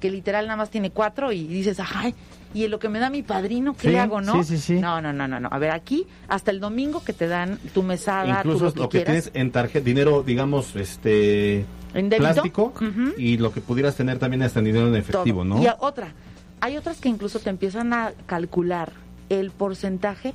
[0.00, 2.14] que literal nada más tiene cuatro y dices, ay,
[2.54, 4.42] y en lo que me da mi padrino, ¿qué Sí, le hago, no?
[4.42, 4.80] sí, sí, sí.
[4.80, 5.48] No, no, no, no, no.
[5.50, 8.80] A ver, aquí hasta el domingo que te dan tu mesada, tu Incluso lo que,
[8.80, 11.60] lo que tienes en tarjeta, dinero, digamos, este
[11.94, 12.16] ¿En débito?
[12.18, 13.14] plástico Ujú.
[13.18, 15.56] y lo que pudieras tener también hasta en dinero en efectivo, todo.
[15.56, 15.62] ¿no?
[15.62, 16.12] Y a- otra,
[16.60, 18.92] hay otras que incluso te empiezan a calcular
[19.28, 20.34] el porcentaje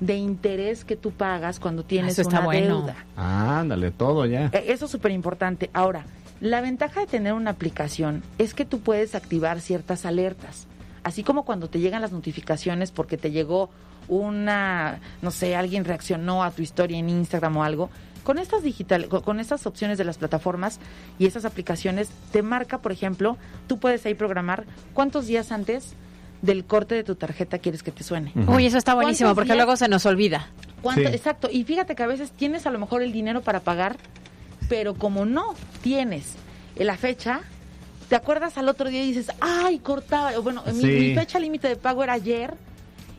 [0.00, 2.82] de interés que tú pagas cuando tienes Eso está una bueno.
[2.82, 2.94] deuda.
[3.16, 4.46] Ándale, todo ya.
[4.52, 5.70] Eh, Eso es súper importante.
[5.72, 6.04] Ahora,
[6.40, 10.66] la ventaja de tener una aplicación es que tú puedes activar ciertas alertas.
[11.02, 13.70] Así como cuando te llegan las notificaciones porque te llegó
[14.08, 17.90] una, no sé, alguien reaccionó a tu historia en Instagram o algo.
[18.24, 20.80] Con estas digital, con, estas opciones de las plataformas
[21.18, 25.94] y estas aplicaciones, te marca, por ejemplo, tú puedes ahí programar cuántos días antes
[26.42, 28.32] del corte de tu tarjeta quieres que te suene.
[28.46, 29.56] Uy, eso está buenísimo ¿Cuántos porque días?
[29.56, 30.48] luego se nos olvida.
[30.82, 31.08] ¿Cuánto?
[31.08, 31.14] Sí.
[31.14, 31.48] Exacto.
[31.50, 33.96] Y fíjate que a veces tienes a lo mejor el dinero para pagar,
[34.68, 36.34] pero como no tienes
[36.76, 37.40] la fecha,
[38.08, 40.38] te acuerdas al otro día y dices, ay, cortaba.
[40.38, 42.54] Bueno, mi- mi, fecha límite de pago era ayer.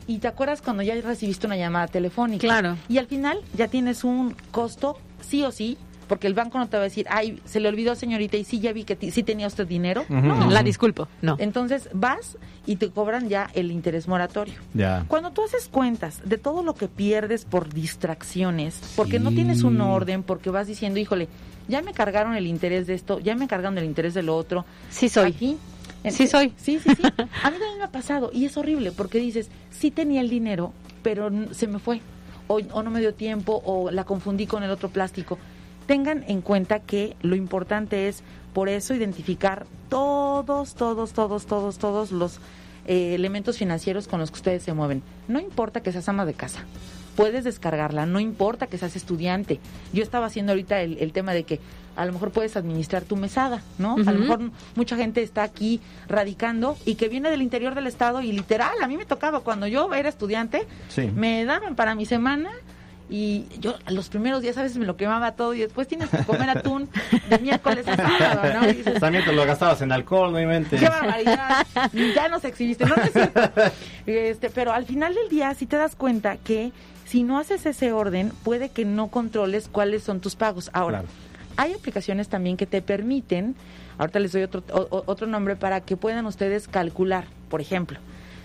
[0.06, 2.40] Y te acuerdas cuando ya recibiste una llamada telefónica.
[2.40, 2.76] Claro.
[2.88, 5.78] Y al final ya tienes un costo, sí o sí,
[6.10, 8.58] Porque el banco no te va a decir, ay, se le olvidó señorita y sí
[8.58, 10.02] ya vi que sí tenía usted dinero.
[10.10, 10.16] Ujú.
[10.26, 10.50] No.
[10.50, 11.36] La disculpo, no.
[11.38, 14.54] Entonces vas y te cobran ya el interés moratorio.
[14.74, 15.04] Ya.
[15.06, 19.80] Cuando tú haces cuentas de todo lo que pierdes por distracciones, porque no tienes un
[19.80, 21.28] orden, porque vas diciendo, híjole,
[21.68, 24.64] ya me cargaron el interés de esto, ya me cargaron el interés de lo otro.
[24.90, 25.30] Sí soy.
[25.30, 25.56] Aquí.
[26.02, 26.52] en- Sí soy.
[26.56, 27.02] Sí, sí, sí.
[27.44, 30.72] A mí también me ha pasado y es horrible porque dices, sí tenía el dinero,
[31.04, 32.00] pero se me fue.
[32.48, 35.38] O, o no me dio tiempo o la confundí con el otro plástico.
[35.90, 38.22] Tengan en cuenta que lo importante es,
[38.54, 42.38] por eso, identificar todos, todos, todos, todos, todos los
[42.86, 45.02] eh, elementos financieros con los que ustedes se mueven.
[45.26, 46.60] No importa que seas ama de casa,
[47.16, 49.58] puedes descargarla, no importa que seas estudiante.
[49.92, 51.58] Yo estaba haciendo ahorita el, el tema de que
[51.96, 53.96] a lo mejor puedes administrar tu mesada, ¿no?
[54.06, 54.38] A lo mejor
[54.76, 58.86] mucha gente está aquí radicando y que viene del interior del estado y literal, a
[58.86, 61.10] mí me tocaba cuando yo era estudiante, Sí.
[61.12, 62.52] me daban para mi semana
[63.10, 66.08] y yo a los primeros días a veces me lo quemaba todo y después tienes
[66.10, 66.88] que comer atún
[67.28, 68.68] de miércoles a sábado, ¿no?
[68.70, 70.78] Y dices, También te lo gastabas en alcohol, no inventes.
[70.80, 71.66] ¡Qué barbaridad!
[71.92, 73.40] Ya nos exhibiste, no, no es cierto.
[74.06, 76.72] Este, pero al final del día sí te das cuenta que
[77.04, 80.70] si no haces ese orden, puede que no controles cuáles son tus pagos.
[80.72, 81.12] Ahora, Claro.
[81.56, 83.56] hay aplicaciones también que te permiten,
[83.98, 87.98] ahorita les doy otro, o- otro nombre para que puedan ustedes calcular, por ejemplo.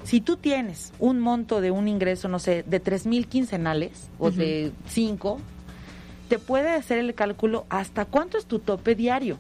[0.06, 4.30] Si tú tienes un monto de un ingreso, no sé, de tres mil quincenales o
[4.32, 5.40] de cinco,
[6.30, 9.38] te puede hacer el cálculo hasta cuánto es tu tope diario.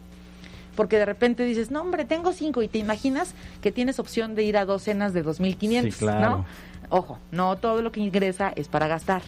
[0.75, 4.43] Porque de repente dices, no, hombre, tengo cinco y te imaginas que tienes opción de
[4.43, 6.29] ir a dos cenas de 2.500, Sí, claro.
[6.29, 6.45] ¿no?
[6.89, 9.21] Ojo, no todo lo que ingresa es para gastar.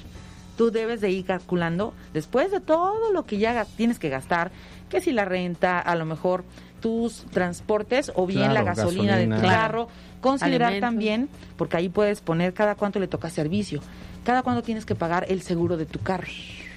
[0.57, 4.51] Tú debes de ir calculando, después de todo lo que ya tienes que gastar,
[4.89, 6.43] que si la renta, a lo mejor
[6.81, 9.35] tus transportes o bien Claro, la gasolina, de gasolina.
[9.35, 9.57] tu Claro.
[9.57, 9.87] carro,
[10.21, 10.87] considerar Alimentos.
[10.89, 13.81] también, porque ahí puedes poner cada cuánto le toca servicio,
[14.23, 16.27] cada cuánto tienes que pagar el seguro de tu carro,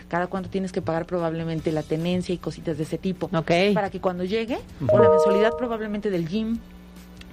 [0.08, 3.50] cada cuánto tienes que pagar probablemente la tenencia y cositas de ese tipo, Ok.
[3.74, 6.58] para que cuando llegue, o la mensualidad probablemente del gym,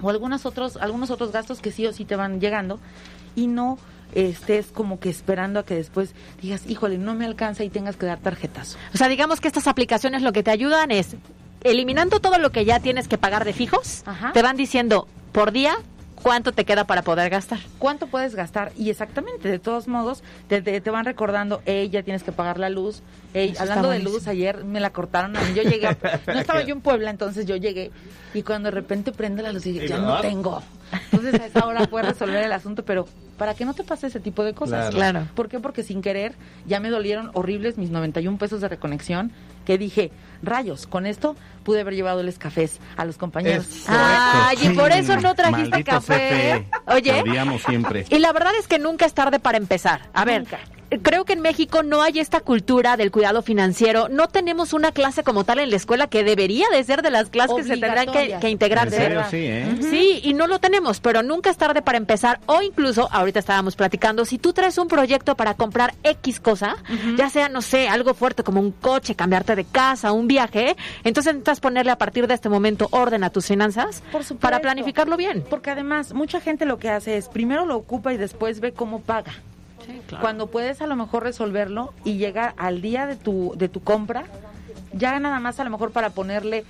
[0.02, 2.78] o algunos otros, algunos otros gastos que sí o sí te van llegando,
[3.34, 3.78] y no
[4.14, 8.06] estés como que esperando a que después digas, híjole, no me alcanza y tengas que
[8.06, 8.78] dar tarjetazo.
[8.94, 11.14] O sea, digamos que estas aplicaciones lo que te ayudan es,
[11.64, 14.32] eliminando todo lo que ya tienes que pagar de fijos, Ajá.
[14.32, 15.76] te van diciendo por día
[16.22, 17.60] cuánto te queda para poder gastar.
[17.78, 22.02] cuánto puedes gastar y exactamente de todos modos te, te, te van recordando hey ya
[22.02, 23.02] tienes que pagar la luz
[23.34, 25.96] Ey, Eso hablando de luz ayer me la cortaron a mí yo llegué a-
[26.26, 27.92] no estaba yo en Puebla entonces yo llegué
[28.34, 30.60] y cuando de repente prende la luz y dije ya no tengo
[31.12, 33.06] entonces a esa hora puedes resolver el asunto pero
[33.36, 35.20] para que no te pase ese tipo de cosas Claro.
[35.20, 35.28] Claro.
[35.36, 35.60] ¿por qué?
[35.60, 36.34] porque sin querer
[36.66, 39.30] ya me dolieron horribles mis 91 pesos de reconexión
[39.68, 40.10] que dije
[40.42, 44.90] rayos con esto pude haber llevado les cafés a los compañeros Es Ay, y por
[44.92, 46.64] eso no trajiste maldito café.
[46.86, 46.94] CFE.
[46.94, 47.58] Oye.
[47.66, 48.06] Siempre.
[48.08, 50.08] Y la verdad es que nunca es tarde para empezar.
[50.14, 50.58] A ver, Nunca.
[51.02, 54.08] Creo que en México no hay esta cultura del cuidado financiero.
[54.08, 57.30] No tenemos una clase como tal en la escuela que debería de ser de las
[57.30, 58.90] clases que se tendrán que, integrar.
[58.90, 59.30] serio, verdad.
[59.30, 59.76] sí, ¿eh?
[59.80, 62.40] Sí, y no lo tenemos, pero nunca es tarde para empezar.
[62.46, 66.76] O incluso, ahorita estábamos platicando, si tú traes un proyecto para comprar X cosa,
[67.16, 71.34] ya sea, no sé, algo fuerte como un coche, cambiarte de casa, un viaje, entonces
[71.34, 74.38] necesitas ponerle a partir de este momento orden a tus finanzas Por supuesto.
[74.38, 75.44] para planificarlo bien.
[75.48, 79.00] Porque además, mucha gente lo que hace es primero lo ocupa y después ve cómo
[79.00, 79.32] paga.
[80.20, 84.24] Cuando puedes a lo mejor resolverlo y llegar al día de tu, de tu compra,
[84.92, 86.64] ya nada más a lo mejor para ponerle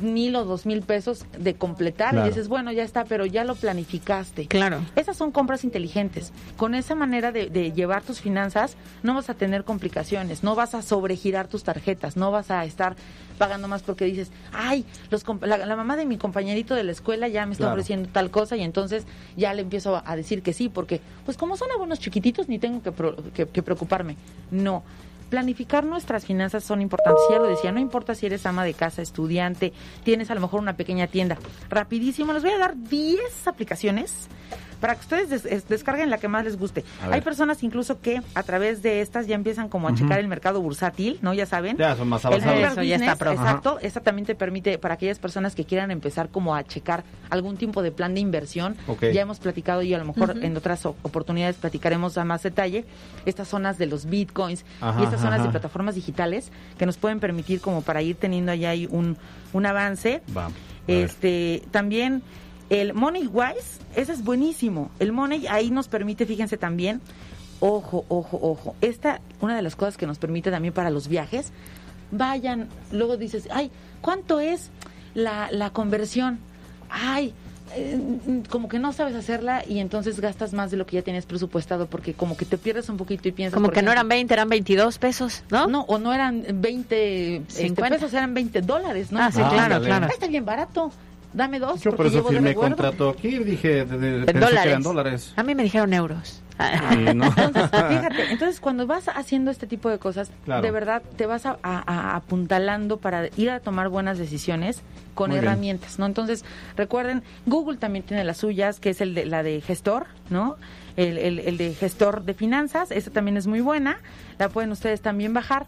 [0.00, 2.26] mil o dos mil pesos de completar Claro.
[2.26, 4.46] y dices, bueno, ya está, pero ya lo planificaste.
[4.46, 4.80] Claro.
[4.96, 6.32] Esas son compras inteligentes.
[6.56, 10.74] Con esa manera de, de llevar tus finanzas, no vas a tener complicaciones, no vas
[10.74, 12.96] a sobregirar tus tarjetas, no vas a estar
[13.38, 17.28] pagando más porque dices, ay, los la, la mamá de mi compañerito de la escuela
[17.28, 17.72] ya me está Claro.
[17.74, 19.04] ofreciendo tal cosa y entonces
[19.36, 22.58] ya le empiezo a, a decir que sí, porque pues como son abonos chiquititos ni
[22.58, 24.16] tengo que, pro- que- que preocuparme.
[24.50, 24.82] No.
[25.32, 27.24] Planificar nuestras finanzas son importantes.
[27.30, 29.72] Ya lo decía, no importa si eres ama de casa, estudiante,
[30.04, 31.38] tienes a lo mejor una pequeña tienda.
[31.70, 34.28] Rapidísimo, les voy a dar 10 aplicaciones
[34.82, 36.84] para que ustedes des- es- descarguen la que más les guste.
[37.10, 40.60] Hay personas incluso que a través de estas ya empiezan como a checar el mercado
[40.60, 41.32] bursátil, ¿no?
[41.32, 41.78] Ya saben.
[41.78, 42.72] Ya son más avanzados.
[42.72, 43.12] Eso ya está.
[43.32, 47.56] Exacto, esta también te permite para aquellas personas que quieran empezar como a checar algún
[47.56, 48.76] tipo de plan de inversión.
[49.00, 52.84] Ya hemos platicado y a lo mejor en otras oportunidades platicaremos a más detalle
[53.24, 55.44] estas zonas de los bitcoins Ajá, y estas zonas ajá.
[55.46, 59.16] de plataformas digitales que nos pueden permitir como para ir teniendo allá ahí un,
[59.52, 60.22] un avance.
[60.36, 60.56] Va, a ver.
[61.04, 62.22] Este, también
[62.72, 64.90] el Money Wise, ese es buenísimo.
[64.98, 67.02] El Money ahí nos permite, fíjense también,
[67.60, 68.74] ojo, ojo, ojo.
[68.80, 71.52] Esta, una de las cosas que nos permite también para los viajes,
[72.12, 73.70] vayan, luego dices, ay,
[74.00, 74.70] ¿cuánto es
[75.12, 76.38] la, la conversión?
[76.88, 77.34] Ay,
[77.74, 78.00] eh,
[78.48, 81.88] como que no sabes hacerla y entonces gastas más de lo que ya tienes presupuestado
[81.88, 83.54] porque como que te pierdes un poquito y piensas...
[83.54, 85.66] Como que no eran 20, eran 22 pesos, ¿no?
[85.66, 87.96] No, o no eran 20 este, 50.
[87.96, 89.20] pesos, eran 20 dólares, ¿no?
[89.20, 90.06] Ah, sí, Ah, claro, claro.
[90.06, 90.90] Está bien barato.
[91.32, 91.80] Dame dos.
[91.80, 94.62] Yo por eso firmé contrato aquí, dije, de- de- En pensé dólares.
[94.62, 95.32] que eran dólares.
[95.36, 96.42] A mí me dijeron euros.
[97.14, 97.24] No.
[97.36, 100.62] Entonces, fíjate, entonces cuando vas haciendo este tipo de cosas, Claro.
[100.62, 104.82] de verdad te vas a, a- a- apuntalando para ir a tomar buenas decisiones
[105.14, 106.06] con Muy herramientas, ¿no?
[106.06, 106.44] Entonces,
[106.76, 110.56] recuerden, Google también tiene las suyas, que es el de, la de gestor, ¿no?
[110.96, 113.98] El, el- el de gestor de finanzas, esta también es muy buena,
[114.38, 115.66] la pueden ustedes también bajar.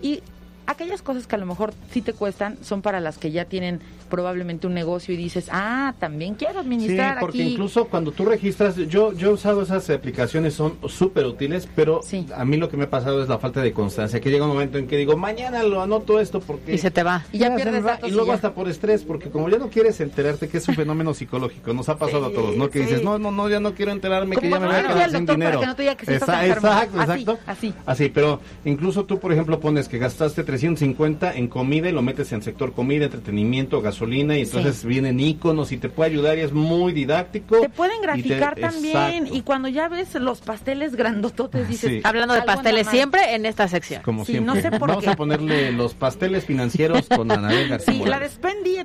[0.00, 0.22] Y
[0.66, 3.80] aquellas cosas que a lo mejor sí te cuestan son para las que ya tienen
[4.08, 7.52] probablemente un negocio y dices, ah, también quiero Sí, administrar porque aquí.
[7.52, 12.00] incluso cuando tú registras, yo, yo he usado esas aplicaciones, son súper útiles, pero
[12.36, 14.50] a mí lo que me ha pasado es la falta de constancia, que llega un
[14.52, 16.74] momento en que digo, mañana lo anoto esto porque...
[16.74, 17.24] Y se te va.
[17.32, 18.34] Y ya me pierdes datos Y y luego ya.
[18.34, 21.88] hasta por estrés, porque como ya no quieres enterarte, que es un fenómeno psicológico, nos
[21.88, 22.68] ha pasado a todos, ¿no?
[22.68, 22.84] Que sí.
[22.84, 25.26] dices, no, no, no, ya no quiero enterarme, que ya me voy a quedar sin
[25.26, 25.60] dinero.
[25.60, 26.68] que no sí enfermo.
[26.68, 27.38] exacto, Así, exacto.
[27.46, 27.74] así.
[27.86, 32.30] Así, pero incluso tú, por ejemplo, pones que gastaste 350 en comida y lo metes
[32.32, 36.52] en sector comida, entretenimiento, gasolina, y entonces vienen iconos y te puede ayudar y es
[36.52, 37.58] muy didáctico.
[37.60, 39.34] Te pueden y te- graficar también exacto.
[39.36, 42.00] y cuando ya ves los pasteles grandototes dices Sí.
[42.04, 44.02] Hablando de pasteles siempre en esta sección.
[44.02, 44.54] Como Sí, siempre.
[44.54, 45.10] no sé por Vamos qué.
[45.10, 48.28] a ponerle los pasteles financieros con Anabel García Sí, la de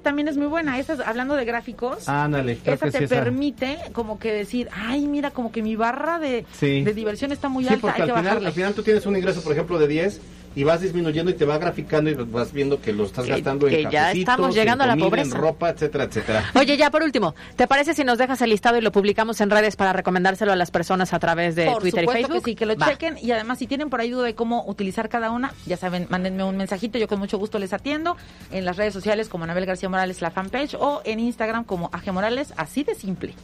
[0.02, 0.80] también es muy buena.
[0.80, 3.16] Esa es- hablando de gráficos, Ándale, creo esa que te sí esa.
[3.24, 6.82] permite como que decir, ay, mira, como que mi barra de, Sí.
[6.84, 8.48] de diversión está muy Sí, alta, porque hay al que final, bajarle.
[8.48, 10.22] al final tú tienes un ingreso, por ejemplo, de 10
[10.58, 13.68] y vas disminuyendo y te va graficando y vas viendo que lo estás Que- gastando
[13.68, 15.36] que en ya estamos llegando en a la comida, pobreza.
[15.36, 16.46] en ropa, etcétera, etcétera.
[16.56, 19.52] Oye, ya por último, ¿te parece si nos dejas el listado y lo publicamos en
[19.52, 22.44] redes para recomendárselo a las personas a través de Por Twitter y Facebook?
[22.44, 22.88] que sí, que lo Va.
[22.88, 26.08] chequen y además si tienen por ahí duda de cómo utilizar cada una, ya saben,
[26.10, 28.18] mándenme un mensajito, yo con mucho gusto les atiendo
[28.52, 32.12] en las redes sociales como Anabel García Morales, la fanpage, o en Instagram como Aje
[32.12, 33.36] Morales, así de simple.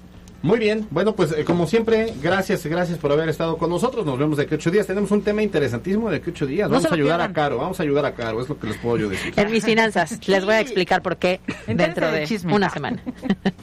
[0.43, 4.05] Muy bien, bueno, pues eh, como siempre, gracias, gracias por haber estado con nosotros.
[4.05, 4.85] Nos vemos de aquí a ocho días.
[4.85, 6.69] Tenemos un tema interesantísimo de aquí a ocho días.
[6.69, 7.31] No Vamos a ayudar pierdan.
[7.31, 9.33] a Caro, vamos a ayudar a Caro, es lo que les puedo yo decir.
[9.37, 10.19] En mis finanzas.
[10.27, 13.01] Les voy a explicar por qué dentro de una semana.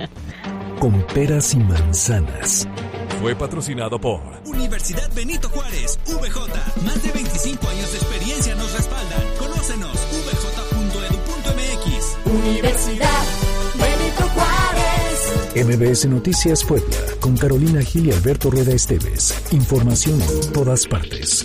[0.80, 2.66] Con peras y manzanas.
[3.20, 6.82] Fue patrocinado por Universidad Benito Juárez, VJ.
[6.86, 9.20] Más de 25 años de experiencia nos respaldan.
[9.38, 9.92] Conócenos,
[10.72, 12.16] vj.edu.mx.
[12.24, 13.39] Universidad.
[15.54, 19.34] MBS Noticias Puebla, con Carolina Gil y Alberto Rueda Esteves.
[19.50, 21.44] Información en todas partes.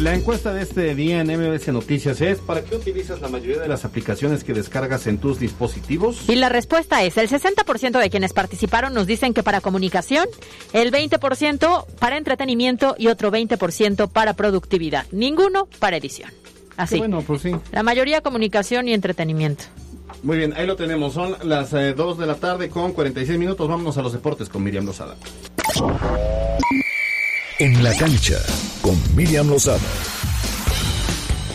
[0.00, 3.68] La encuesta de este día en MBS Noticias es, ¿para qué utilizas la mayoría de
[3.68, 6.26] las aplicaciones que descargas en tus dispositivos?
[6.26, 10.26] Y la respuesta es, el 60% de quienes participaron nos dicen que para comunicación,
[10.72, 15.04] el 20% para entretenimiento y otro 20% para productividad.
[15.12, 16.30] Ninguno para edición.
[16.78, 16.96] Así.
[16.96, 17.52] Bueno, pues sí.
[17.72, 19.64] La mayoría comunicación y entretenimiento.
[20.22, 21.14] Muy bien, ahí lo tenemos.
[21.14, 23.68] Son las 2 de la tarde con 46 minutos.
[23.68, 25.16] Vámonos a los deportes con Miriam Lozada.
[27.58, 28.36] En la cancha,
[28.82, 29.78] con Miriam Lozada.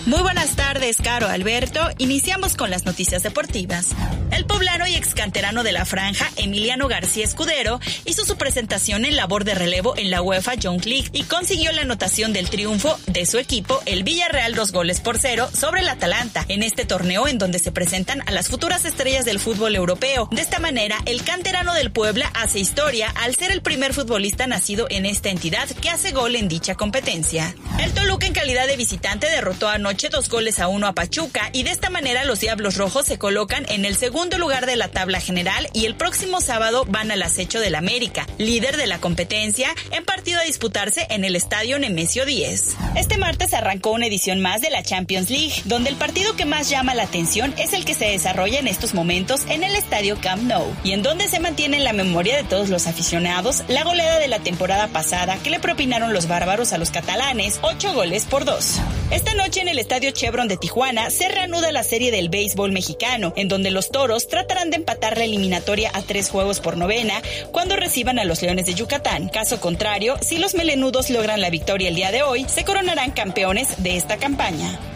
[0.06, 1.80] Muy buenas tardes, Caro Alberto.
[1.98, 3.92] Iniciamos con las noticias deportivas.
[4.32, 9.46] El poblano y excanterano de la franja, Emiliano García Escudero, hizo su presentación en labor
[9.46, 13.38] de relevo en la UEFA Young League y consiguió la anotación del triunfo de su
[13.38, 17.60] equipo, el Villarreal, dos goles por cero, sobre el Atalanta, en este torneo en donde
[17.60, 20.28] se presentan a las futuras estrellas del fútbol europeo.
[20.32, 24.88] De esta manera, el canterano del Puebla hace historia al ser el primer futbolista nacido
[24.90, 27.56] en esta entidad que hace gol en dicha competencia.
[27.80, 31.64] El Toluca en calidad de visitante derrotó anoche dos goles a uno a Pachuca y
[31.64, 35.20] de esta manera los Diablos Rojos se colocan en el segundo lugar de la tabla
[35.20, 40.04] general y el próximo sábado van al acecho del América, líder de la competencia, en
[40.04, 42.76] partido a disputarse en el estadio Nemesio 10.
[42.96, 46.70] Este martes arrancó una edición más de la Champions League, donde el partido que más
[46.70, 50.44] llama la atención es el que se desarrolla en estos momentos en el estadio Camp
[50.44, 54.20] Nou y en donde se mantiene en la memoria de todos los aficionados la goleada
[54.20, 58.44] de la temporada pasada que le propinaron los bárbaros a los catalanes, 8 goles por
[58.44, 58.80] 2.
[59.12, 63.34] Esta noche en el estadio Chevron de Tijuana se reanuda la serie del béisbol mexicano,
[63.36, 67.22] en donde los toros tratarán de empatar la eliminatoria a tres juegos por novena
[67.52, 69.28] cuando reciban a los Leones de Yucatán.
[69.28, 73.84] Caso contrario, si los melenudos logran la victoria el día de hoy, se coronarán campeones
[73.84, 74.93] de esta campaña.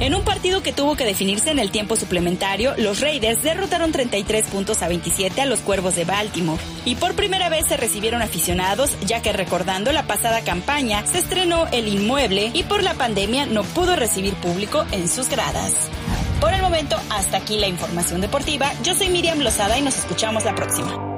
[0.00, 4.46] En un partido que tuvo que definirse en el tiempo suplementario, los Raiders derrotaron 33
[4.46, 6.62] puntos a 27 a los Cuervos de Baltimore.
[6.84, 11.66] Y por primera vez se recibieron aficionados, ya que recordando la pasada campaña, se estrenó
[11.72, 15.74] El Inmueble y por la pandemia no pudo recibir público en sus gradas.
[16.40, 18.70] Por el momento, hasta aquí la información deportiva.
[18.84, 21.17] Yo soy Miriam Lozada y nos escuchamos la próxima.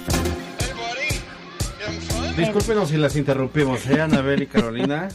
[2.45, 5.09] Discúlpenos si las interrumpimos, ¿eh, Anabel y Carolina?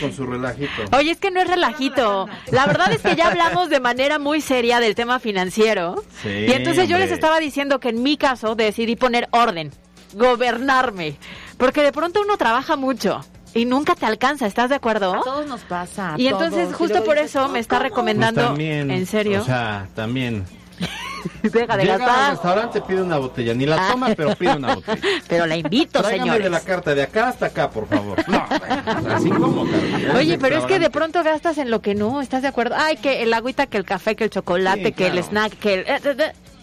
[0.00, 0.82] Con su relajito.
[0.96, 2.28] Oye, es que no es relajito.
[2.50, 6.02] La verdad es que ya hablamos de manera muy seria del tema financiero.
[6.22, 9.70] Sí, y entonces yo les estaba diciendo que en mi caso decidí poner orden,
[10.14, 11.16] gobernarme.
[11.56, 13.20] Porque de pronto uno trabaja mucho
[13.54, 15.14] y nunca te alcanza, ¿estás de acuerdo?
[15.14, 16.14] A todos nos pasa.
[16.14, 16.76] a Y entonces todos.
[16.76, 17.88] justo por dices, eso "Oh, me está ¿cómo?".
[17.88, 19.40] recomendando, Pues también, ¿en serio?
[19.40, 20.44] O sea, también.
[21.42, 22.30] Deja de Llega al gastar.
[22.32, 23.54] restaurante, pide una botella.
[23.54, 24.98] Ni la toma, pero pide una botella.
[25.28, 26.44] Pero la invito, señores.
[26.44, 28.18] de la carta de acá hasta acá, por favor.
[28.28, 30.14] No, así como, Carolina.
[30.16, 32.74] Oye, pero es que de pronto gastas en lo que no, ¿estás de acuerdo?
[32.78, 35.26] Ay, que el agüita, que el café, que el chocolate, Sí, que el claro.
[35.28, 35.84] snack, que el...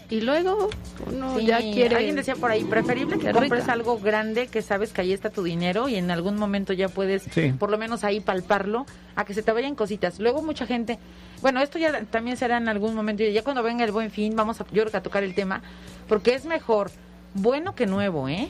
[0.08, 0.70] Y luego
[1.12, 1.96] uno Sí, ya quiere...
[1.96, 3.72] Alguien decía por ahí, preferible que compres rica.
[3.72, 7.24] algo grande que sabes que ahí está tu dinero y en algún momento ya puedes
[7.32, 7.52] Sí.
[7.58, 8.86] por lo menos ahí palparlo,
[9.16, 10.20] a que se te vayan cositas.
[10.20, 10.98] Luego mucha gente,
[11.42, 14.60] bueno, esto ya también será en algún momento, ya cuando venga el buen fin, vamos
[14.60, 15.60] a, yo creo que a tocar el tema,
[16.08, 16.90] porque es mejor
[17.34, 18.48] bueno que nuevo, ¿eh?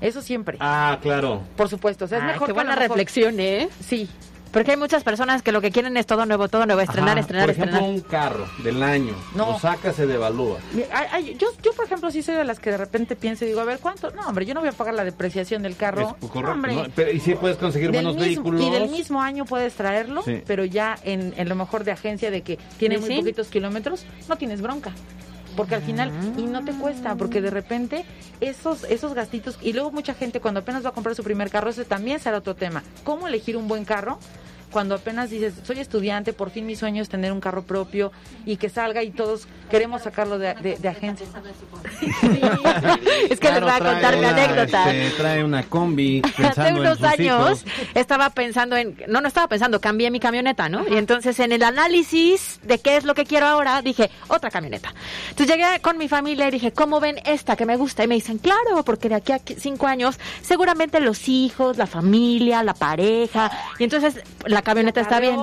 [0.00, 0.56] Eso siempre.
[0.60, 1.42] Ah, claro.
[1.56, 3.68] Por supuesto, o sea, es Ay, mejor qué buena mejor- reflexión, ¿eh?
[3.80, 4.08] Sí.
[4.52, 7.20] Porque hay muchas personas que lo que quieren es todo nuevo, todo nuevo, estrenar, Ajá,
[7.20, 7.94] estrenar, Por ejemplo, estrenar.
[7.94, 9.14] un carro del año.
[9.34, 9.52] No.
[9.52, 10.58] Lo saca, se devalúa.
[10.72, 13.44] Mi- ay, ay, yo, yo, por ejemplo, sí soy de las que de repente pienso
[13.44, 14.10] y digo, a ver, ¿cuánto?
[14.10, 16.16] No, hombre, yo no voy a pagar la depreciación del carro.
[16.20, 16.50] Es correcto.
[16.52, 16.86] Hombre, ¿no?
[16.96, 18.62] Pero, y si puedes conseguir buenos mismo- vehículos.
[18.62, 20.42] Y del mismo año puedes traerlo, Sí.
[20.46, 23.16] pero ya en, en lo mejor de agencia de que tiene ¿Sí, muy sí?
[23.20, 24.90] poquitos kilómetros, no tienes bronca.
[25.60, 28.06] Porque al final, y no te cuesta, porque de repente
[28.40, 31.68] esos, esos gastitos, y luego mucha gente cuando apenas va a comprar su primer carro,
[31.68, 32.82] ese también será otro tema.
[33.04, 34.18] ¿Cómo elegir un buen carro?
[34.70, 38.12] Cuando apenas dices, soy estudiante, por fin mi sueño es tener un carro propio
[38.46, 41.26] y que salga y todos queremos sacarlo de, de, de agencia.
[43.28, 44.92] Es que les voy a contar mi anécdota.
[44.92, 47.64] este, trae una combi Hace unos años hijos.
[47.94, 50.86] estaba pensando en, no, no estaba pensando, cambié mi camioneta, ¿no?
[50.88, 54.92] Y entonces en el análisis de qué es lo que quiero ahora, dije, otra camioneta.
[55.30, 58.04] Entonces llegué con mi familia y dije, ¿cómo ven esta que me gusta?
[58.04, 62.62] Y me dicen, claro, porque de aquí a cinco años, seguramente los hijos, la familia,
[62.62, 65.38] la pareja, y entonces la camioneta está bien.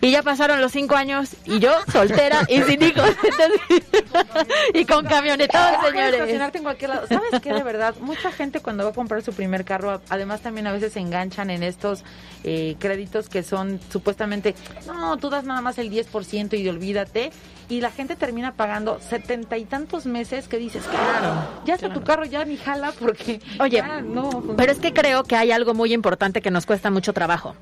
[0.00, 3.10] Y ya pasaron los cinco años y yo soltera y sin hijos.
[3.22, 3.60] Entonces,
[4.74, 6.14] y con camionetón, señores.
[6.14, 7.06] estacionarte en cualquier lado.
[7.06, 7.52] ¿Sabes qué?
[7.52, 10.92] De verdad, mucha gente cuando va a comprar su primer carro, además también a veces
[10.92, 12.04] se enganchan en estos
[12.44, 14.54] eh, créditos que son supuestamente,
[14.86, 17.30] no, tú das nada más el 10% y olvídate.
[17.68, 22.04] Y la gente termina pagando setenta y tantos meses que dices, claro, ya hasta tu
[22.04, 24.56] carro ya ni jala porque Oye, ya no funciona.
[24.56, 27.56] Pero es que creo que hay algo muy importante que nos cuesta mucho trabajo.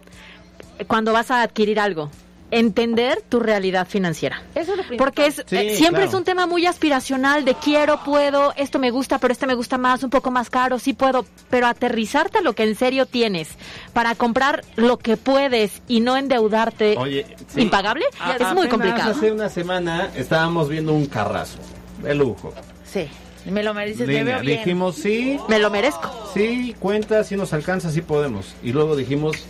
[0.87, 2.11] Cuando vas a adquirir algo,
[2.51, 4.43] entender tu realidad financiera.
[4.55, 4.97] Eso es lo principal.
[4.99, 6.09] Porque es, Sí, eh, siempre claro.
[6.09, 9.77] es un tema muy aspiracional de quiero, puedo, esto me gusta, pero este me gusta
[9.77, 13.49] más, un poco más caro, sí puedo, pero aterrizarte a lo que en serio tienes
[13.93, 17.63] para comprar lo que puedes y no endeudarte Oye, sí.
[17.63, 19.11] impagable A- es muy complicado.
[19.11, 21.59] Hace una semana estábamos viendo un carrazo
[22.03, 22.53] de lujo.
[22.85, 23.09] Sí,
[23.47, 24.59] me lo mereces, me Lina, veo bien.
[24.59, 26.31] dijimos sí, Me lo merezco.
[26.35, 28.55] sí, cuenta, sí nos alcanza, sí podemos.
[28.63, 29.45] Y luego dijimos,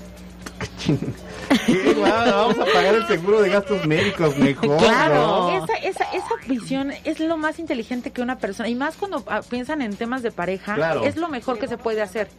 [0.76, 0.98] 进。
[1.66, 1.94] ¿qué?
[1.98, 4.76] Vamos a pagar el seguro de gastos médicos mejor.
[4.78, 5.14] Claro.
[5.50, 5.64] ¿no?
[5.64, 9.40] Esa, esa, esa visión es lo más inteligente que una persona, y más cuando ah,
[9.48, 11.04] piensan en temas de pareja, Claro.
[11.04, 12.28] es lo mejor que se puede hacer.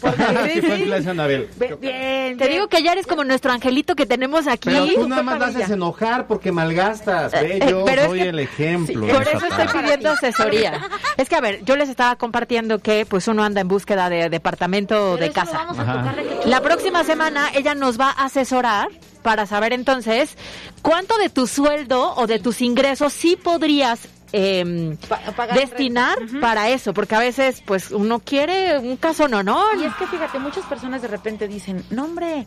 [0.00, 1.48] Sí, influencia, Anabel.
[1.56, 2.50] Be- Bien, Te bien.
[2.52, 4.70] digo que ya eres como nuestro angelito que tenemos aquí.
[4.70, 7.32] Pero tú Sí, nada más la haces enojar porque malgastas.
[7.32, 9.00] Ve, Eh, yo pero es soy que- el ejemplo.
[9.06, 10.80] Por en eso estoy pidiendo asesoría.
[11.18, 14.30] Es que, a ver, yo les estaba compartiendo que pues uno anda en búsqueda de
[14.30, 15.58] departamento Pero de casa.
[15.66, 16.14] vamos a
[16.46, 18.88] La próxima semana ella nos va a asesorar
[19.22, 20.36] para saber entonces
[20.82, 24.96] cuánto de tu sueldo o de tus ingresos sí podrías em,
[25.36, 29.64] Pa- destinar para eso, porque a veces pues uno quiere un caso no, no.
[29.80, 32.46] Y es que fíjate, muchas personas de repente dicen, no hombre,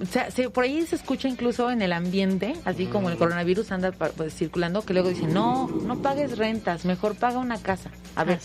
[0.00, 3.72] o sea, se- por ahí se escucha incluso en el ambiente, así como el coronavirus
[3.72, 7.90] anda pues, circulando, que luego dicen, no, no pagues rentas, mejor paga una casa.
[8.14, 8.38] A ver,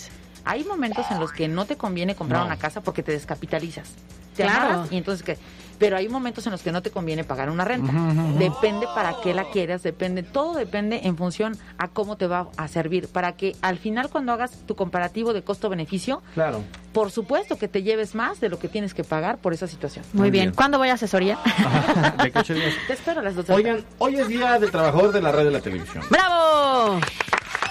[0.46, 2.46] hay momentos en los que no te conviene comprar No.
[2.48, 3.90] una casa porque te descapitalizas.
[4.38, 4.88] Te Claro.
[4.90, 5.38] y entonces que
[5.78, 7.92] pero hay momentos en los que no te conviene pagar una renta.
[8.38, 12.68] Depende para qué la quieras, depende, todo depende en función a cómo te va a
[12.68, 16.64] servir para que al final cuando hagas tu comparativo de costo-beneficio, Claro.
[16.94, 20.04] por supuesto que te lleves más de lo que tienes que pagar por esa situación.
[20.14, 20.46] Muy, Muy bien.
[20.46, 20.56] bien.
[20.56, 21.38] ¿Cuándo voy a asesoría?
[22.24, 22.74] ¿De qué días?
[22.88, 25.32] Te espero a las dos de la Oigan, hoy es día del trabajador de la
[25.32, 26.04] red de la televisión.
[26.10, 27.00] ¡Bravo!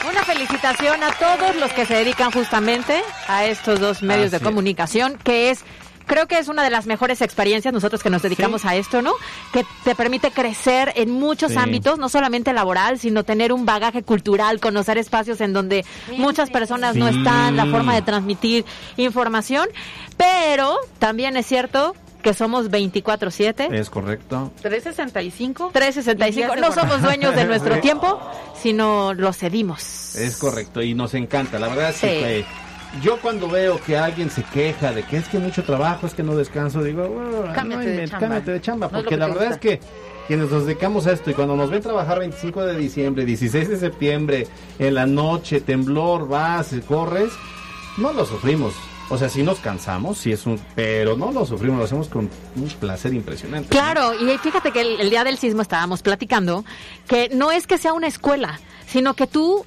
[0.08, 4.36] Una felicitación a todos los que se dedican justamente a estos dos medios Así de
[4.36, 4.42] es.
[4.44, 5.64] comunicación, que es
[6.06, 9.12] creo que es una de las mejores experiencias nosotros que nos dedicamos a esto, ¿no?
[9.52, 11.58] Que te permite crecer en muchos Sí.
[11.58, 15.84] ámbitos, no solamente laboral, sino tener un bagaje cultural, conocer espacios en donde
[16.16, 18.64] muchas personas no están, la forma de transmitir
[18.96, 19.68] información,
[20.16, 23.68] pero también es cierto que somos 24/7.
[23.72, 24.50] Es correcto.
[24.62, 25.70] 365.
[25.72, 26.54] 365.
[26.54, 28.20] Y ya No somos dueños de nuestro tiempo,
[28.60, 30.16] sino lo cedimos.
[30.16, 31.58] Es correcto y nos encanta.
[31.58, 32.00] La verdad sí.
[32.00, 32.06] Sí.
[32.06, 32.44] que
[33.02, 36.22] yo cuando veo que alguien se queja de que es que mucho trabajo, es que
[36.22, 38.18] no descanso, digo, "Bueno, Cámbiate no de chamba".
[38.20, 39.54] cámbiate de chamba, No porque que la verdad gusta.
[39.54, 39.80] es que
[40.26, 43.76] quienes nos dedicamos a esto y cuando nos ven trabajar 25 de diciembre, 16 de
[43.78, 44.46] septiembre,
[44.78, 47.32] en la noche, temblor, vas, corres,
[47.96, 48.74] no lo sufrimos.
[49.08, 52.28] O sea, sí nos cansamos, sí es un, pero no lo sufrimos, lo hacemos con
[52.56, 53.68] un placer impresionante.
[53.68, 56.64] Claro, y fíjate que el, el día del sismo estábamos platicando
[57.06, 59.64] que no es que sea una escuela, sino que tú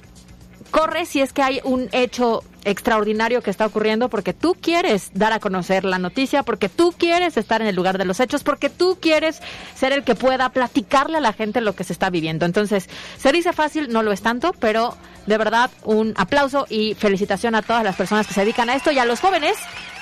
[0.70, 5.32] corres si es que hay un hecho extraordinario que está ocurriendo porque tú quieres dar
[5.32, 8.70] a conocer la noticia, porque tú quieres estar en el lugar de los hechos, porque
[8.70, 9.40] tú quieres
[9.74, 12.46] ser el que pueda platicarle a la gente lo que se está viviendo.
[12.46, 12.88] Entonces,
[13.18, 14.96] se dice fácil, no lo es tanto, pero
[15.26, 18.90] de verdad un aplauso y felicitación a todas las personas que se dedican a esto
[18.90, 19.56] y a los jóvenes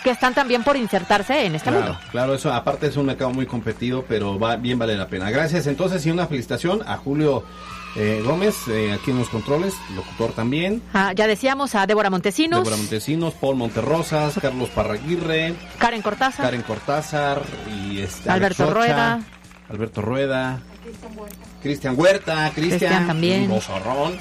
[0.04, 2.00] que están también por insertarse en este Claro, mundo.
[2.12, 5.30] claro, eso aparte es un mercado muy competido, pero va bien vale la pena.
[5.30, 7.44] Gracias entonces y una felicitación a Julio
[7.97, 10.82] eh, Gómez, eh, aquí en los controles, locutor también.
[10.93, 16.62] Ah, ya decíamos a Débora Montesinos, Débora Montesinos, Paul Monterrosas, Carlos Parraguirre, Karen Cortázar, Karen
[16.62, 19.20] Cortázar y este, Alberto Alex Rocha, Rueda.
[19.68, 20.61] Alberto Rueda,
[21.62, 23.43] Cristian Huerta, Cristian, también.
[23.43, 24.16] un bozarrón.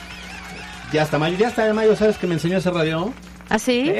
[0.91, 3.13] Ya hasta mayo, ya hasta mayo, ¿sabes que me enseñó ese radio?
[3.49, 3.91] ¿Ah, sí?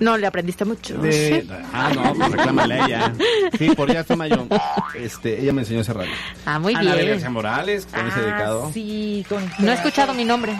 [0.00, 0.96] No le aprendiste mucho.
[0.98, 1.50] De- Sí.
[1.72, 3.12] Ah, no, pues reclámale a ella.
[3.58, 4.46] Sí, por ya hasta mayo.
[4.94, 6.10] Este, ella me enseñó ese radio.
[6.46, 7.08] Ah, muy Ana bien.
[7.10, 8.70] García Morales, con ese dedicado.
[8.72, 10.58] Sí, con No he escuchado mi nombre.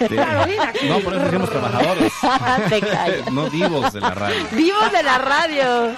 [0.00, 0.14] Este,
[0.88, 2.12] no, por eso decimos trabajadores.
[2.68, 3.32] Te callas.
[3.32, 4.36] no divos de la radio.
[4.52, 5.94] Vivos de la radio.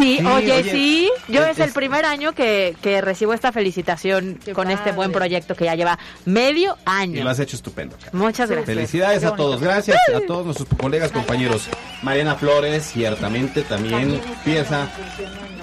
[0.00, 3.52] Sí, Sí, oye, oye, sí, yo es- es, el primer año que, que recibo esta
[3.52, 7.24] felicitación con este buen proyecto que ya lleva medio Y año.
[7.24, 7.96] lo has hecho estupendo.
[8.12, 8.74] Muchas gracias.
[8.74, 9.60] Felicidades a todos.
[9.60, 11.68] Gracias a todos nuestros colegas, compañeros.
[12.02, 14.88] Mariana Flores, ciertamente también pieza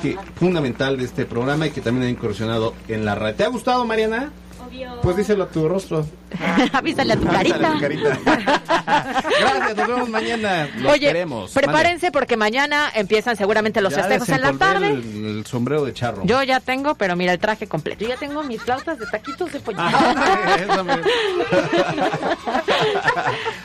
[0.02, 3.36] que- fundamental de este programa y que también ha incursionado en la radio.
[3.36, 4.32] ¿Te ha gustado, Mariana?
[5.02, 6.06] Pues díselo a tu rostro.
[6.74, 7.70] Avísale a tu carita.
[7.70, 8.18] a tu carita.
[8.26, 10.70] Gracias, nos vemos mañana.
[10.78, 11.52] Los Oye, queremos.
[11.52, 13.94] prepárense porque mañana empiezan seguramente los.
[13.94, 14.88] Ya festejos en la tarde.
[14.90, 16.24] El, el sombrero de charro.
[16.26, 18.04] Yo ya tengo, pero mira el traje completo.
[18.04, 19.58] Yo ya tengo mis flautas de taquitos de.
[20.64, 20.98] Eso me-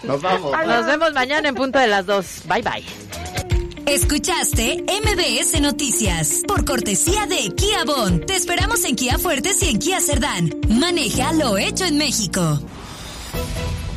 [0.05, 0.66] Nos vamos.
[0.66, 2.42] Nos vemos mañana en punto de las dos.
[2.46, 3.62] Bye bye.
[3.87, 8.20] Escuchaste MBS Noticias por cortesía de Kia Bon.
[8.20, 10.51] Te esperamos en Kia Fuertes y en Kia Cerdán.
[10.68, 12.61] Maneja lo hecho en México.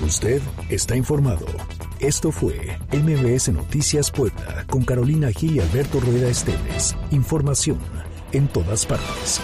[0.06, 1.46] Usted está informado.
[2.00, 6.96] Esto fue MBS Noticias Puebla con Carolina Gil y Alberto Rueda Esteves.
[7.12, 7.80] Información
[8.32, 9.40] en todas partes.